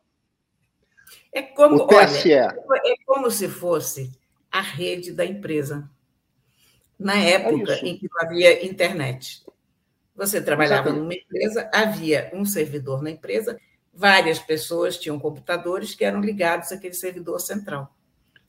É 1.32 1.42
como, 1.42 1.76
o 1.76 1.86
TSE. 1.86 2.32
Olha, 2.32 2.82
é 2.84 2.94
como 3.04 3.30
se 3.30 3.48
fosse 3.48 4.12
a 4.50 4.60
rede 4.60 5.12
da 5.12 5.24
empresa. 5.24 5.90
Na 6.98 7.16
época 7.16 7.72
é 7.72 7.80
em 7.80 7.98
que 7.98 8.08
não 8.08 8.20
havia 8.22 8.64
internet. 8.64 9.44
Você 10.14 10.40
trabalhava 10.40 10.88
Exatamente. 10.88 11.02
numa 11.02 11.14
empresa, 11.14 11.68
havia 11.74 12.30
um 12.32 12.44
servidor 12.44 13.02
na 13.02 13.10
empresa 13.10 13.58
várias 13.94 14.38
pessoas 14.38 14.98
tinham 14.98 15.18
computadores 15.18 15.94
que 15.94 16.04
eram 16.04 16.20
ligados 16.20 16.72
àquele 16.72 16.94
servidor 16.94 17.38
central. 17.40 17.94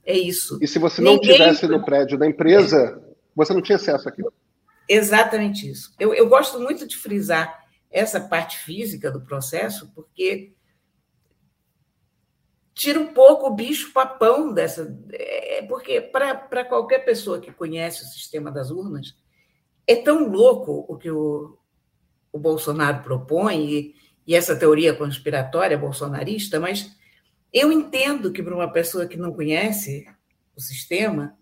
É 0.06 0.18
isso. 0.18 0.60
E 0.62 0.68
se 0.68 0.78
você 0.78 1.02
não 1.02 1.14
Ninguém... 1.14 1.34
tivesse 1.34 1.68
no 1.68 1.84
prédio 1.84 2.18
da 2.18 2.28
empresa, 2.28 3.02
você 3.36 3.54
não 3.54 3.62
tinha 3.62 3.78
acesso 3.78 4.08
àquilo. 4.08 4.32
Exatamente 4.88 5.70
isso. 5.70 5.94
Eu, 6.00 6.14
eu 6.14 6.30
gosto 6.30 6.60
muito 6.60 6.88
de 6.88 6.96
frisar 6.96 7.66
essa 7.90 8.20
parte 8.20 8.60
física 8.60 9.10
do 9.10 9.22
processo, 9.22 9.92
porque 9.96 10.54
tira 12.74 13.00
um 13.00 13.08
pouco 13.08 13.48
o 13.48 13.56
bicho-papão 13.56 14.54
dessa. 14.54 14.96
É, 15.12 15.64
porque, 15.64 16.02
para 16.02 16.66
qualquer 16.66 17.00
pessoa 17.00 17.40
que 17.40 17.52
conhece 17.52 18.04
o 18.04 18.08
sistema 18.08 18.52
das 18.52 18.70
urnas, 18.70 19.16
é 19.88 19.96
tão 19.96 20.30
louco 20.30 20.86
o 20.88 20.98
que 20.98 21.10
o, 21.10 21.58
o 22.32 22.38
Bolsonaro 22.38 23.02
propõe, 23.02 23.66
e, 23.66 23.96
e 24.28 24.36
essa 24.36 24.56
teoria 24.56 24.94
conspiratória 24.94 25.78
bolsonarista, 25.78 26.60
mas 26.60 26.92
eu 27.56 27.72
entendo 27.72 28.34
que 28.34 28.44
para 28.44 28.54
uma 28.54 28.70
pessoa 28.70 29.08
que 29.08 29.16
não 29.16 29.34
conhece 29.34 30.06
o 30.58 30.60
sistema, 30.60 31.38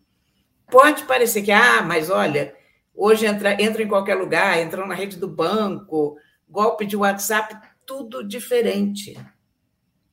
pode 0.69 1.05
parecer 1.05 1.41
que, 1.41 1.51
ah, 1.51 1.81
mas 1.81 2.11
olha, 2.11 2.55
hoje 2.93 3.25
entra, 3.25 3.59
entra 3.59 3.81
em 3.81 3.87
qualquer 3.87 4.13
lugar, 4.13 4.61
entram 4.61 4.85
na 4.85 4.93
rede 4.93 5.17
do 5.17 5.27
banco, 5.27 6.15
golpe 6.47 6.85
de 6.85 6.95
WhatsApp, 6.95 7.57
tudo 7.83 8.23
diferente. 8.23 9.19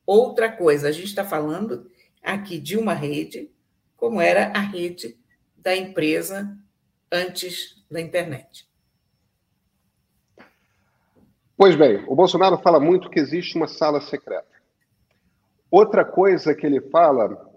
Outra 0.03 0.51
coisa, 0.51 0.87
a 0.87 0.91
gente 0.91 1.05
está 1.05 1.23
falando 1.23 1.87
aqui 2.23 2.57
de 2.57 2.75
uma 2.79 2.95
rede, 2.95 3.51
como 3.95 4.19
era 4.19 4.47
a 4.55 4.59
rede 4.59 5.15
da 5.55 5.75
empresa 5.75 6.57
antes 7.11 7.75
da 7.91 8.01
internet. 8.01 8.67
Pois 11.55 11.75
bem, 11.75 12.03
o 12.07 12.15
Bolsonaro 12.15 12.57
fala 12.57 12.79
muito 12.79 13.07
que 13.07 13.19
existe 13.19 13.55
uma 13.55 13.67
sala 13.67 14.01
secreta. 14.01 14.50
Outra 15.71 16.03
coisa 16.03 16.53
que 16.53 16.65
ele 16.65 16.81
fala 16.81 17.49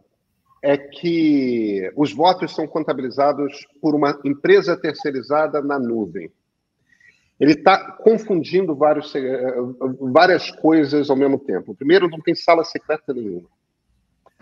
é 0.62 0.78
que 0.78 1.92
os 1.96 2.12
votos 2.14 2.54
são 2.54 2.66
contabilizados 2.66 3.66
por 3.82 3.94
uma 3.94 4.18
empresa 4.24 4.76
terceirizada 4.76 5.60
na 5.60 5.78
nuvem. 5.78 6.30
Ele 7.38 7.52
está 7.52 7.92
confundindo 7.92 8.74
vários, 8.74 9.12
várias 10.00 10.50
coisas 10.52 11.10
ao 11.10 11.16
mesmo 11.16 11.38
tempo. 11.38 11.74
Primeiro, 11.74 12.08
não 12.08 12.20
tem 12.20 12.34
sala 12.34 12.64
secreta 12.64 13.12
nenhuma. 13.12 13.48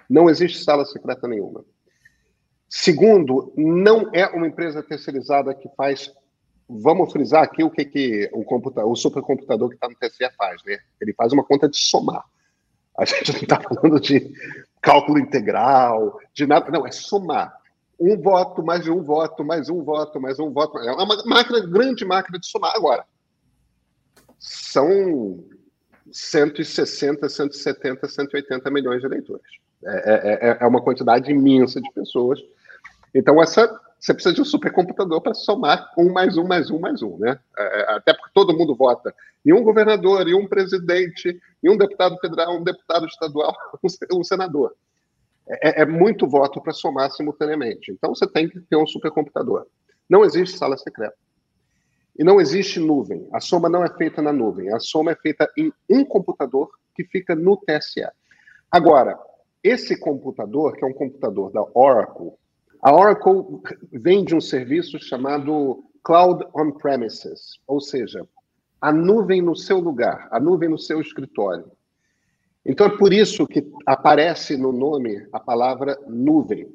Não 0.08 0.28
existe 0.28 0.62
sala 0.62 0.84
secreta 0.84 1.26
nenhuma. 1.26 1.64
Segundo, 2.68 3.52
não 3.56 4.10
é 4.12 4.26
uma 4.26 4.46
empresa 4.46 4.82
terceirizada 4.82 5.54
que 5.54 5.68
faz 5.76 6.12
vamos 6.68 7.12
frisar 7.12 7.42
aqui 7.42 7.62
o 7.62 7.70
que, 7.70 7.84
que 7.84 8.30
o, 8.32 8.44
o 8.90 8.96
supercomputador 8.96 9.68
que 9.68 9.74
está 9.74 9.88
no 9.88 9.94
TSE 9.94 10.30
faz, 10.36 10.62
né? 10.64 10.78
Ele 11.00 11.12
faz 11.12 11.32
uma 11.32 11.44
conta 11.44 11.68
de 11.68 11.76
somar. 11.76 12.24
A 12.96 13.04
gente 13.04 13.32
não 13.32 13.40
está 13.40 13.60
falando 13.60 14.00
de 14.00 14.32
cálculo 14.80 15.18
integral, 15.18 16.18
de 16.34 16.46
nada, 16.46 16.70
não, 16.70 16.86
é 16.86 16.92
somar. 16.92 17.56
Um 17.98 18.20
voto, 18.20 18.62
mais 18.62 18.88
um 18.88 19.02
voto, 19.02 19.44
mais 19.44 19.68
um 19.68 19.82
voto, 19.82 20.20
mais 20.20 20.38
um 20.38 20.50
voto. 20.50 20.78
É 20.78 20.92
uma 20.92 21.06
máquina, 21.24 21.60
grande 21.60 22.04
máquina 22.04 22.38
de 22.38 22.46
somar. 22.46 22.72
Agora, 22.74 23.04
são 24.38 25.44
160, 26.10 27.28
170, 27.28 28.08
180 28.08 28.70
milhões 28.70 29.00
de 29.00 29.06
eleitores. 29.06 29.46
É, 29.84 29.90
é, 29.90 30.50
é, 30.50 30.58
é 30.60 30.66
uma 30.66 30.82
quantidade 30.82 31.30
imensa 31.30 31.80
de 31.80 31.90
pessoas. 31.92 32.40
Então, 33.14 33.40
essa 33.40 33.80
você 34.02 34.12
precisa 34.12 34.34
de 34.34 34.40
um 34.40 34.44
supercomputador 34.44 35.20
para 35.20 35.32
somar 35.32 35.92
um 35.96 36.12
mais 36.12 36.36
um 36.36 36.42
mais 36.42 36.72
um 36.72 36.78
mais 36.80 37.02
um, 37.02 37.16
né? 37.18 37.38
É, 37.56 37.62
é, 37.62 37.94
até 37.94 38.12
porque 38.12 38.32
todo 38.34 38.56
mundo 38.56 38.74
vota 38.74 39.14
em 39.46 39.52
um 39.52 39.62
governador, 39.62 40.26
em 40.26 40.34
um 40.34 40.48
presidente, 40.48 41.40
em 41.62 41.70
um 41.70 41.76
deputado 41.76 42.18
federal, 42.18 42.56
um 42.56 42.64
deputado 42.64 43.06
estadual, 43.06 43.54
um 44.12 44.24
senador. 44.24 44.74
É, 45.48 45.68
é, 45.68 45.82
é 45.82 45.86
muito 45.86 46.26
voto 46.26 46.60
para 46.60 46.72
somar 46.72 47.12
simultaneamente. 47.12 47.92
Então 47.92 48.12
você 48.12 48.26
tem 48.26 48.48
que 48.48 48.60
ter 48.62 48.74
um 48.74 48.86
supercomputador. 48.88 49.68
Não 50.10 50.24
existe 50.24 50.58
sala 50.58 50.76
secreta. 50.76 51.14
E 52.18 52.24
não 52.24 52.40
existe 52.40 52.80
nuvem. 52.80 53.28
A 53.32 53.38
soma 53.38 53.68
não 53.68 53.84
é 53.84 53.88
feita 53.88 54.20
na 54.20 54.32
nuvem. 54.32 54.74
A 54.74 54.80
soma 54.80 55.12
é 55.12 55.14
feita 55.14 55.48
em 55.56 55.72
um 55.88 56.04
computador 56.04 56.70
que 56.96 57.04
fica 57.04 57.36
no 57.36 57.56
TSE. 57.56 58.04
Agora, 58.68 59.16
esse 59.62 59.96
computador, 59.96 60.76
que 60.76 60.84
é 60.84 60.88
um 60.88 60.92
computador 60.92 61.52
da 61.52 61.64
Oracle, 61.72 62.32
a 62.82 62.92
Oracle 62.92 63.62
vende 63.92 64.34
um 64.34 64.40
serviço 64.40 64.98
chamado 64.98 65.84
Cloud 66.02 66.44
On-Premises, 66.52 67.60
ou 67.64 67.80
seja, 67.80 68.26
a 68.80 68.92
nuvem 68.92 69.40
no 69.40 69.54
seu 69.54 69.78
lugar, 69.78 70.26
a 70.32 70.40
nuvem 70.40 70.68
no 70.68 70.78
seu 70.78 71.00
escritório. 71.00 71.70
Então 72.66 72.86
é 72.86 72.98
por 72.98 73.12
isso 73.12 73.46
que 73.46 73.70
aparece 73.86 74.56
no 74.56 74.72
nome 74.72 75.28
a 75.32 75.38
palavra 75.38 75.96
nuvem. 76.08 76.68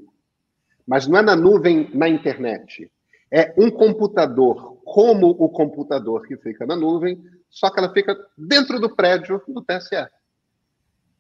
Mas 0.86 1.08
não 1.08 1.20
é 1.20 1.22
na 1.22 1.36
nuvem 1.36 1.90
na 1.94 2.08
internet. 2.08 2.90
É 3.30 3.54
um 3.58 3.70
computador 3.70 4.78
como 4.86 5.32
o 5.32 5.50
computador 5.50 6.26
que 6.26 6.38
fica 6.38 6.66
na 6.66 6.78
nuvem, 6.78 7.22
só 7.50 7.70
que 7.70 7.80
ela 7.80 7.92
fica 7.92 8.18
dentro 8.38 8.80
do 8.80 8.96
prédio 8.96 9.42
do 9.46 9.62
TSE. 9.62 10.08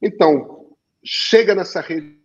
Então, 0.02 0.68
chega 1.04 1.54
nessa 1.54 1.82
rede 1.82 2.18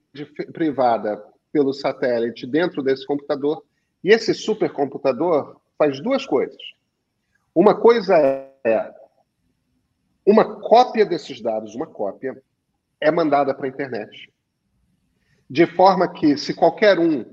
privada 0.52 1.20
pelo 1.52 1.72
satélite 1.72 2.46
dentro 2.46 2.82
desse 2.82 3.06
computador. 3.06 3.62
E 4.02 4.10
esse 4.10 4.34
supercomputador 4.34 5.60
faz 5.78 6.00
duas 6.00 6.26
coisas. 6.26 6.60
Uma 7.54 7.74
coisa 7.74 8.16
é 8.16 8.94
uma 10.24 10.60
cópia 10.60 11.04
desses 11.04 11.40
dados, 11.40 11.74
uma 11.74 11.86
cópia, 11.86 12.40
é 13.00 13.10
mandada 13.10 13.52
para 13.52 13.66
a 13.66 13.68
internet. 13.68 14.32
De 15.50 15.66
forma 15.66 16.08
que, 16.08 16.36
se 16.36 16.54
qualquer 16.54 16.98
um, 16.98 17.24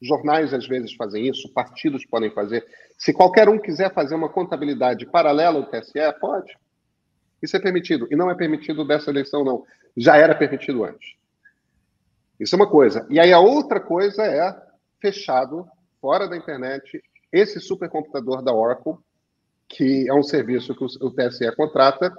jornais 0.00 0.52
às 0.52 0.66
vezes 0.66 0.94
fazem 0.94 1.28
isso, 1.28 1.52
partidos 1.52 2.04
podem 2.06 2.30
fazer, 2.30 2.66
se 2.98 3.12
qualquer 3.12 3.48
um 3.48 3.58
quiser 3.58 3.92
fazer 3.92 4.14
uma 4.14 4.28
contabilidade 4.28 5.06
paralela 5.06 5.58
ao 5.58 5.66
TSE, 5.66 6.00
pode. 6.20 6.56
Isso 7.42 7.56
é 7.56 7.60
permitido. 7.60 8.08
E 8.10 8.16
não 8.16 8.30
é 8.30 8.34
permitido 8.34 8.86
dessa 8.86 9.10
eleição, 9.10 9.44
não. 9.44 9.64
Já 9.96 10.16
era 10.16 10.34
permitido 10.34 10.84
antes. 10.84 11.14
Isso 12.38 12.54
é 12.54 12.56
uma 12.56 12.68
coisa. 12.68 13.06
E 13.08 13.20
aí 13.20 13.32
a 13.32 13.40
outra 13.40 13.80
coisa 13.80 14.22
é 14.22 14.54
fechado, 15.00 15.66
fora 16.00 16.28
da 16.28 16.36
internet, 16.36 17.02
esse 17.32 17.60
supercomputador 17.60 18.42
da 18.42 18.52
Oracle, 18.52 18.96
que 19.68 20.08
é 20.08 20.14
um 20.14 20.22
serviço 20.22 20.74
que 20.74 20.84
o 20.84 21.10
TSE 21.10 21.54
contrata, 21.56 22.12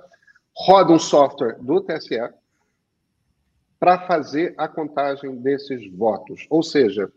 roda 0.56 0.94
um 0.94 1.00
software 1.00 1.58
do 1.62 1.82
TSE 1.82 2.20
para 3.80 4.08
fazer 4.08 4.54
a 4.58 4.68
contagem 4.68 5.36
desses 5.38 5.92
votos. 5.92 6.48
Ou 6.50 6.64
seja, 6.64 7.12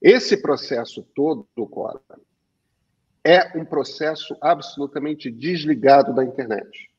esse 0.00 0.36
processo 0.42 1.02
todo, 1.14 1.46
Cora, 1.68 2.00
é 3.24 3.56
um 3.56 3.64
processo 3.64 4.36
absolutamente 4.40 5.30
desligado 5.30 6.12
da 6.12 6.24
internet. 6.24 6.90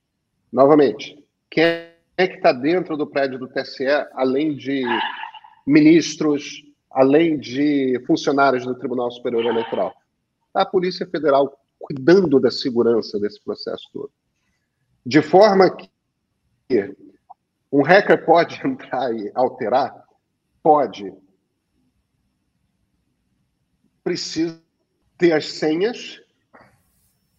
Novamente, 0.52 1.22
quem 1.50 1.92
é 2.16 2.28
que 2.28 2.36
está 2.36 2.54
dentro 2.54 2.96
do 2.96 3.06
prédio 3.06 3.40
do 3.40 3.48
TSE, 3.48 3.86
além 4.14 4.56
de 4.56 4.84
ministros, 5.66 6.64
além 6.92 7.38
de 7.38 8.02
funcionários 8.06 8.66
do 8.66 8.76
Tribunal 8.76 9.12
Superior 9.12 9.46
Eleitoral? 9.46 9.94
A 10.54 10.66
Polícia 10.66 11.08
Federal 11.08 11.58
cuidando 11.80 12.40
da 12.40 12.50
segurança 12.50 13.20
desse 13.20 13.44
processo 13.44 13.90
todo. 13.92 14.12
De 15.06 15.22
forma 15.22 15.76
que 15.76 16.96
um 17.72 17.82
hacker 17.82 18.26
pode 18.26 18.62
entrar 18.66 19.14
e 19.14 19.32
alterar? 19.34 20.04
Pode. 20.62 21.14
Precisa 24.04 24.62
ter 25.18 25.34
as 25.34 25.48
senhas, 25.52 26.22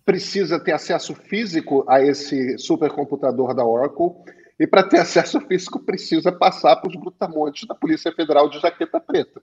precisa 0.05 0.59
ter 0.59 0.73
acesso 0.73 1.15
físico 1.15 1.85
a 1.89 2.03
esse 2.03 2.59
supercomputador 2.59 3.55
da 3.55 3.65
Oracle, 3.65 4.15
e 4.59 4.67
para 4.67 4.83
ter 4.83 4.99
acesso 4.99 5.41
físico 5.43 5.81
precisa 5.81 6.31
passar 6.31 6.77
para 6.77 6.91
os 6.91 6.97
brutamontes 6.97 7.67
da 7.67 7.75
Polícia 7.75 8.13
Federal 8.13 8.49
de 8.49 8.61
jaqueta 8.61 9.01
preta. 9.01 9.43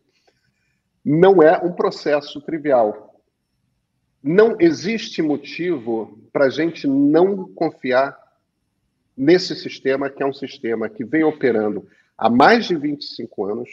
Não 1.03 1.41
é 1.41 1.57
um 1.57 1.73
processo 1.73 2.39
trivial 2.41 3.11
não 4.23 4.55
existe 4.59 5.21
motivo 5.21 6.19
para 6.31 6.45
a 6.45 6.49
gente 6.49 6.85
não 6.85 7.51
confiar 7.53 8.15
nesse 9.17 9.55
sistema, 9.55 10.09
que 10.09 10.21
é 10.21 10.25
um 10.25 10.33
sistema 10.33 10.87
que 10.87 11.03
vem 11.03 11.23
operando 11.23 11.87
há 12.17 12.29
mais 12.29 12.67
de 12.67 12.75
25 12.75 13.45
anos 13.45 13.69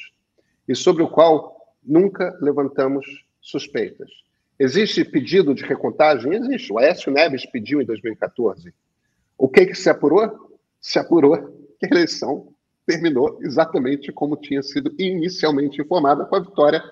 e 0.66 0.74
sobre 0.74 1.02
o 1.02 1.08
qual 1.08 1.74
nunca 1.84 2.36
levantamos 2.40 3.06
suspeitas. 3.40 4.10
Existe 4.58 5.04
pedido 5.04 5.54
de 5.54 5.64
recontagem? 5.64 6.34
Existe. 6.34 6.72
O 6.72 6.78
Aécio 6.78 7.12
Neves 7.12 7.46
pediu 7.46 7.80
em 7.80 7.84
2014. 7.84 8.74
O 9.36 9.48
que, 9.48 9.66
que 9.66 9.74
se 9.74 9.88
apurou? 9.88 10.47
Se 10.80 10.98
apurou 10.98 11.36
que 11.78 11.86
a 11.86 11.88
eleição 11.90 12.52
terminou 12.86 13.38
exatamente 13.42 14.10
como 14.12 14.36
tinha 14.36 14.62
sido 14.62 14.94
inicialmente 14.98 15.80
informada 15.80 16.24
com 16.24 16.36
a 16.36 16.40
vitória 16.40 16.82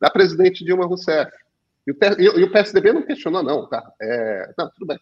da 0.00 0.10
presidente 0.10 0.64
Dilma 0.64 0.86
Rousseff. 0.86 1.32
E 1.86 1.90
o, 1.92 2.50
PSDB 2.50 2.92
não 2.92 3.02
questionou, 3.02 3.42
não, 3.42 3.66
tá? 3.68 3.92
É, 4.00 4.52
não, 4.58 4.68
tudo 4.70 4.86
bem. 4.86 4.98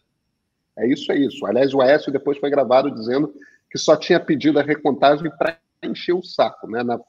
É 0.77 0.87
isso, 0.87 1.11
é 1.11 1.17
isso. 1.17 1.45
Aliás, 1.45 1.73
o 1.73 1.81
Aécio 1.81 2.11
depois 2.11 2.37
foi 2.37 2.49
gravado 2.49 2.93
dizendo 2.93 3.33
que 3.69 3.77
só 3.77 3.95
tinha 3.95 4.19
pedido 4.19 4.59
a 4.59 4.63
recontagem 4.63 5.31
para 5.37 5.57
encher 5.83 6.13
o 6.13 6.23
saco, 6.23 6.69
né? 6.69 6.83
Na 6.83 6.99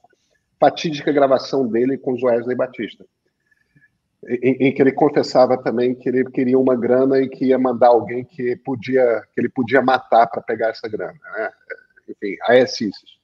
fatídica 0.58 1.12
gravação 1.12 1.68
dele 1.68 1.98
com 1.98 2.14
o 2.14 2.18
Joesley 2.18 2.56
Batista. 2.56 3.04
Em, 4.28 4.68
em, 4.68 4.74
que 4.74 4.82
ele 4.82 4.92
confessava 4.92 5.56
também 5.56 5.94
que 5.94 6.08
ele 6.08 6.24
queria 6.24 6.58
uma 6.58 6.74
grana 6.74 7.20
e 7.20 7.28
que 7.28 7.46
ia 7.46 7.58
mandar 7.58 7.88
alguém 7.88 8.24
que 8.24 8.56
podia 8.56 9.22
que 9.32 9.40
ele 9.40 9.48
podia 9.48 9.80
matar 9.80 10.26
para 10.26 10.42
pegar 10.42 10.70
essa 10.70 10.88
grana. 10.88 11.18
Né? 11.36 11.50
Enfim, 12.08 12.36
aécices. 12.48 13.16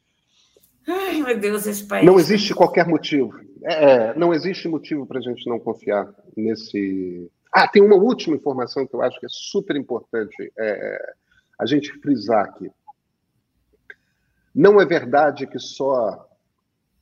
Ai, 0.86 1.22
meu 1.22 1.38
Deus, 1.38 1.66
esse 1.66 1.84
país. 1.84 2.04
Não 2.04 2.18
existe 2.18 2.54
qualquer 2.54 2.86
motivo. 2.86 3.32
É, 3.64 4.14
não 4.18 4.34
existe 4.34 4.68
motivo 4.68 5.06
para 5.06 5.18
a 5.18 5.22
gente 5.22 5.48
não 5.48 5.58
confiar 5.58 6.12
nesse. 6.36 7.30
Ah, 7.52 7.68
tem 7.68 7.82
uma 7.82 7.96
última 7.96 8.36
informação 8.36 8.86
que 8.86 8.94
eu 8.94 9.02
acho 9.02 9.18
que 9.20 9.26
é 9.26 9.30
super 9.30 9.76
importante 9.76 10.52
é, 10.58 11.14
a 11.58 11.66
gente 11.66 11.92
frisar 12.00 12.44
aqui. 12.44 12.70
Não 14.54 14.80
é 14.80 14.84
verdade 14.84 15.46
que 15.46 15.58
só 15.58 16.28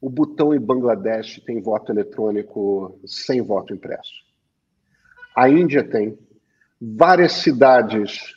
o 0.01 0.09
Butão 0.09 0.55
e 0.55 0.59
Bangladesh 0.59 1.41
tem 1.45 1.61
voto 1.61 1.93
eletrônico 1.93 2.99
sem 3.07 3.43
voto 3.43 3.75
impresso. 3.75 4.25
A 5.37 5.49
Índia 5.49 5.85
tem. 5.85 6.19
Várias 6.81 7.33
cidades, 7.33 8.35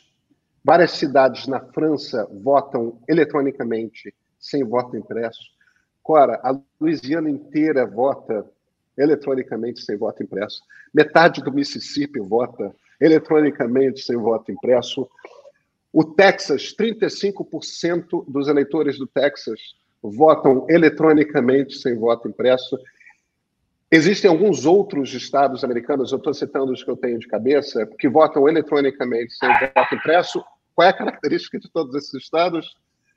várias 0.62 0.90
cidades 0.92 1.46
na 1.46 1.60
França 1.60 2.28
votam 2.30 3.00
eletronicamente 3.08 4.14
sem 4.38 4.62
voto 4.62 4.96
impresso. 4.96 5.42
Cora, 6.02 6.38
a 6.42 6.54
Louisiana 6.78 7.30
inteira 7.30 7.86
vota 7.86 8.46
eletronicamente 8.98 9.80
sem 9.80 9.96
voto 9.96 10.22
impresso. 10.22 10.62
Metade 10.92 11.42
do 11.42 11.50
Mississippi 11.50 12.20
vota 12.20 12.74
eletronicamente 13.00 14.02
sem 14.02 14.16
voto 14.18 14.52
impresso. 14.52 15.08
O 15.90 16.04
Texas, 16.04 16.74
35% 16.78 18.24
dos 18.28 18.48
eleitores 18.48 18.98
do 18.98 19.06
Texas 19.06 19.58
votam 20.10 20.66
eletronicamente 20.68 21.78
sem 21.78 21.96
voto 21.96 22.28
impresso. 22.28 22.78
Existem 23.90 24.30
alguns 24.30 24.66
outros 24.66 25.14
estados 25.14 25.64
americanos, 25.64 26.12
eu 26.12 26.18
estou 26.18 26.34
citando 26.34 26.72
os 26.72 26.82
que 26.82 26.90
eu 26.90 26.96
tenho 26.96 27.18
de 27.18 27.28
cabeça, 27.28 27.86
que 27.98 28.08
votam 28.08 28.48
eletronicamente 28.48 29.34
sem 29.34 29.48
voto 29.48 29.94
impresso. 29.94 30.44
Qual 30.74 30.86
é 30.86 30.90
a 30.90 30.96
característica 30.96 31.58
de 31.58 31.70
todos 31.70 31.94
esses 31.94 32.14
estados? 32.14 32.74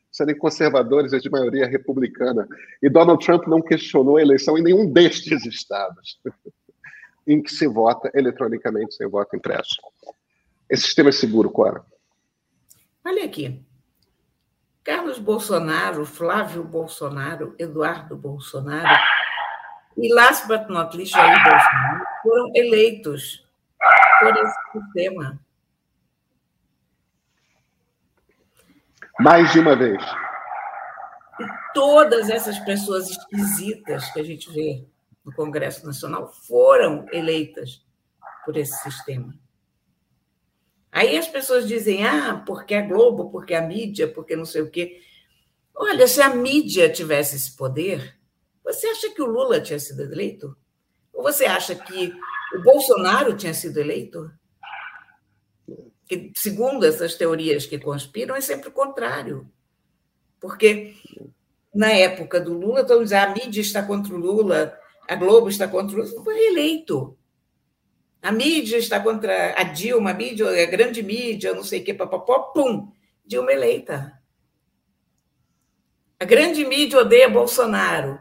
serem 0.10 0.36
conservadores 0.36 1.14
e 1.14 1.20
de 1.20 1.30
maioria 1.30 1.68
republicana. 1.68 2.48
E 2.82 2.90
Donald 2.90 3.24
Trump 3.24 3.46
não 3.46 3.62
questionou 3.62 4.18
a 4.18 4.22
eleição 4.22 4.58
em 4.58 4.64
nenhum 4.64 4.92
destes 4.92 5.46
estados 5.46 6.20
em 7.28 7.42
que 7.42 7.52
se 7.52 7.68
vota 7.68 8.10
eletronicamente 8.16 8.96
sem 8.96 9.08
voto 9.08 9.36
impresso. 9.36 9.76
Esse 10.70 10.84
sistema 10.84 11.10
é 11.10 11.12
seguro, 11.12 11.52
Cora? 11.52 11.86
Olha 13.06 13.26
aqui. 13.26 13.62
Carlos 14.88 15.20
Bolsonaro, 15.20 16.06
Flávio 16.06 16.64
Bolsonaro, 16.64 17.54
Eduardo 17.60 18.16
Bolsonaro 18.16 18.98
e, 19.98 20.14
last 20.14 20.48
but 20.48 20.70
not 20.70 20.96
least, 20.96 21.12
Jair 21.12 21.44
Bolsonaro 21.44 22.06
foram 22.24 22.52
eleitos 22.56 23.46
por 24.22 24.34
esse 24.38 24.56
sistema. 24.72 25.40
Mais 29.20 29.52
de 29.52 29.60
uma 29.60 29.76
vez. 29.76 30.02
E 31.38 31.46
todas 31.74 32.30
essas 32.30 32.58
pessoas 32.60 33.10
esquisitas 33.10 34.10
que 34.14 34.22
a 34.22 34.24
gente 34.24 34.50
vê 34.54 34.88
no 35.26 35.34
Congresso 35.34 35.86
Nacional 35.86 36.32
foram 36.48 37.06
eleitas 37.12 37.86
por 38.46 38.56
esse 38.56 38.82
sistema. 38.90 39.38
Aí 40.98 41.16
as 41.16 41.28
pessoas 41.28 41.68
dizem, 41.68 42.04
ah, 42.04 42.44
porque 42.44 42.74
a 42.74 42.82
Globo, 42.82 43.30
porque 43.30 43.54
a 43.54 43.62
mídia, 43.62 44.08
porque 44.08 44.36
não 44.36 44.46
sei 44.46 44.64
o 44.64 44.72
quê. 44.72 45.00
Olha, 45.76 46.08
se 46.08 46.20
a 46.22 46.34
mídia 46.34 46.90
tivesse 46.90 47.36
esse 47.36 47.56
poder, 47.56 48.18
você 48.64 48.88
acha 48.88 49.12
que 49.12 49.22
o 49.22 49.28
Lula 49.28 49.62
tinha 49.62 49.78
sido 49.78 50.02
eleito? 50.02 50.58
Ou 51.14 51.22
você 51.22 51.46
acha 51.46 51.76
que 51.76 52.12
o 52.56 52.64
Bolsonaro 52.64 53.38
tinha 53.38 53.54
sido 53.54 53.80
eleito? 53.80 54.32
que, 56.08 56.32
segundo 56.36 56.86
essas 56.86 57.16
teorias 57.16 57.66
que 57.66 57.78
conspiram, 57.78 58.36
é 58.36 58.42
sempre 58.42 58.70
o 58.70 58.72
contrário. 58.72 59.48
Porque 60.40 60.96
na 61.76 61.92
época 61.92 62.40
do 62.40 62.54
Lula, 62.54 62.86
todos 62.86 63.04
dizem, 63.04 63.20
a 63.20 63.30
mídia 63.30 63.62
está 63.62 63.84
contra 63.84 64.14
o 64.16 64.18
Lula, 64.18 64.76
a 65.08 65.16
Globo 65.16 65.50
está 65.50 65.68
contra 65.68 65.96
o 65.96 66.00
Lula, 66.02 66.24
foi 66.24 66.34
reeleito. 66.34 67.17
A 68.22 68.32
mídia 68.32 68.78
está 68.78 69.00
contra 69.00 69.60
a 69.60 69.64
Dilma, 69.64 70.12
a 70.12 70.14
mídia, 70.14 70.48
a 70.48 70.66
grande 70.66 71.02
mídia, 71.04 71.54
não 71.54 71.64
sei 71.64 71.82
o 71.82 71.84
que, 71.84 71.94
papapó, 71.94 72.40
pum, 72.54 72.92
Dilma 73.26 73.52
eleita. 73.52 74.20
A 76.20 76.26
grande 76.26 76.66
mídia 76.66 77.00
odeia 77.00 77.30
Bolsonaro. 77.30 78.20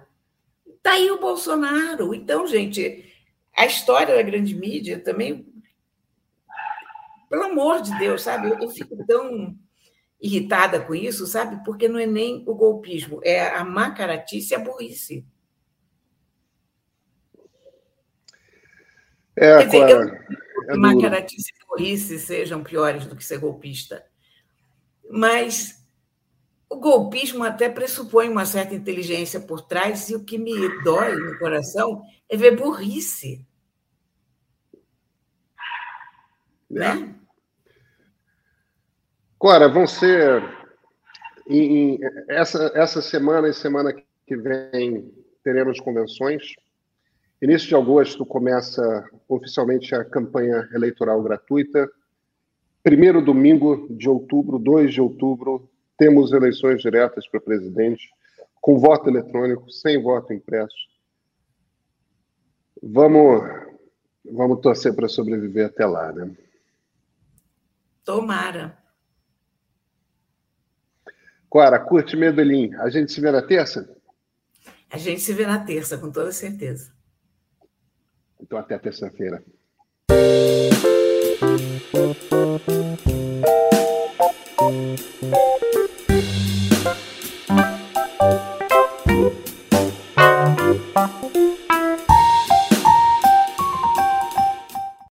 Está 0.67 0.93
aí 0.93 1.11
o 1.11 1.21
Bolsonaro. 1.21 2.15
Então, 2.15 2.47
gente, 2.47 3.13
a 3.57 3.67
história 3.67 4.15
da 4.15 4.23
grande 4.23 4.55
mídia 4.55 4.99
também 5.01 5.47
pelo 7.29 7.45
amor 7.45 7.83
de 7.83 7.97
Deus, 7.99 8.23
sabe? 8.23 8.49
Eu, 8.49 8.59
eu 8.59 8.71
fico 8.71 8.97
tão 9.07 9.57
irritada 10.21 10.81
com 10.81 10.95
isso, 10.95 11.27
sabe? 11.27 11.63
Porque 11.65 11.89
não 11.89 11.99
é 11.99 12.07
nem 12.07 12.45
o 12.47 12.55
golpismo, 12.55 13.21
é 13.23 13.49
a 13.49 13.65
macaratice 13.65 14.55
e 14.55 14.57
a 14.57 14.59
burrice. 14.59 15.27
É, 19.37 19.59
Quer 19.59 19.65
dizer, 19.67 19.91
eu, 19.91 20.03
é 20.03 20.73
que 20.73 20.79
macaratice 20.79 21.53
e 21.53 21.67
burrice 21.67 22.19
sejam 22.19 22.65
piores 22.65 23.07
do 23.07 23.15
que 23.15 23.25
ser 23.25 23.39
golpista. 23.39 24.05
Mas 25.11 25.87
o 26.69 26.77
golpismo 26.77 27.45
até 27.45 27.69
pressupõe 27.69 28.29
uma 28.29 28.45
certa 28.45 28.75
inteligência 28.75 29.39
por 29.39 29.63
trás, 29.63 30.09
e 30.09 30.17
o 30.17 30.25
que 30.25 30.39
me 30.39 30.53
dói 30.83 31.15
no 31.15 31.39
coração 31.39 32.03
é 32.29 32.37
ver 32.37 32.57
burrice. 32.57 33.47
Né? 36.69 37.15
Cora, 39.39 39.69
vão 39.69 39.87
ser 39.87 40.43
em, 41.49 41.95
em, 41.95 42.01
essa, 42.29 42.73
essa 42.75 43.01
semana 43.01 43.49
e 43.49 43.55
semana 43.55 43.93
que 44.27 44.37
vem 44.37 45.13
teremos 45.45 45.79
convenções 45.79 46.55
Início 47.41 47.69
de 47.69 47.75
agosto 47.75 48.25
começa 48.25 49.09
oficialmente 49.29 49.95
a 49.95 50.05
campanha 50.05 50.69
eleitoral 50.73 51.23
gratuita. 51.23 51.87
Primeiro 52.83 53.23
domingo 53.23 53.87
de 53.91 54.09
outubro, 54.09 54.59
2 54.59 54.95
de 54.95 55.01
outubro, 55.03 55.69
temos 55.99 56.33
eleições 56.33 56.81
diretas 56.81 57.29
para 57.29 57.41
presidente, 57.41 58.09
com 58.61 58.79
voto 58.79 59.11
eletrônico, 59.11 59.71
sem 59.71 60.03
voto 60.03 60.33
impresso. 60.33 60.75
Vamos, 62.83 63.43
vamos 64.25 64.61
torcer 64.61 64.95
para 64.95 65.09
sobreviver 65.09 65.67
até 65.67 65.85
lá, 65.85 66.13
né? 66.13 66.35
Tomara. 68.03 68.79
Cora, 71.51 71.79
curte 71.79 72.17
Medellín. 72.17 72.75
A 72.77 72.89
gente 72.89 73.13
se 73.13 73.21
vê 73.21 73.31
na 73.31 73.43
terça? 73.43 73.95
A 74.91 74.97
gente 74.97 75.21
se 75.21 75.33
vê 75.35 75.45
na 75.45 75.65
terça, 75.65 75.99
com 75.99 76.11
toda 76.11 76.33
certeza. 76.33 76.96
Então, 78.41 78.59
até 78.59 78.79
terça-feira. 78.79 79.43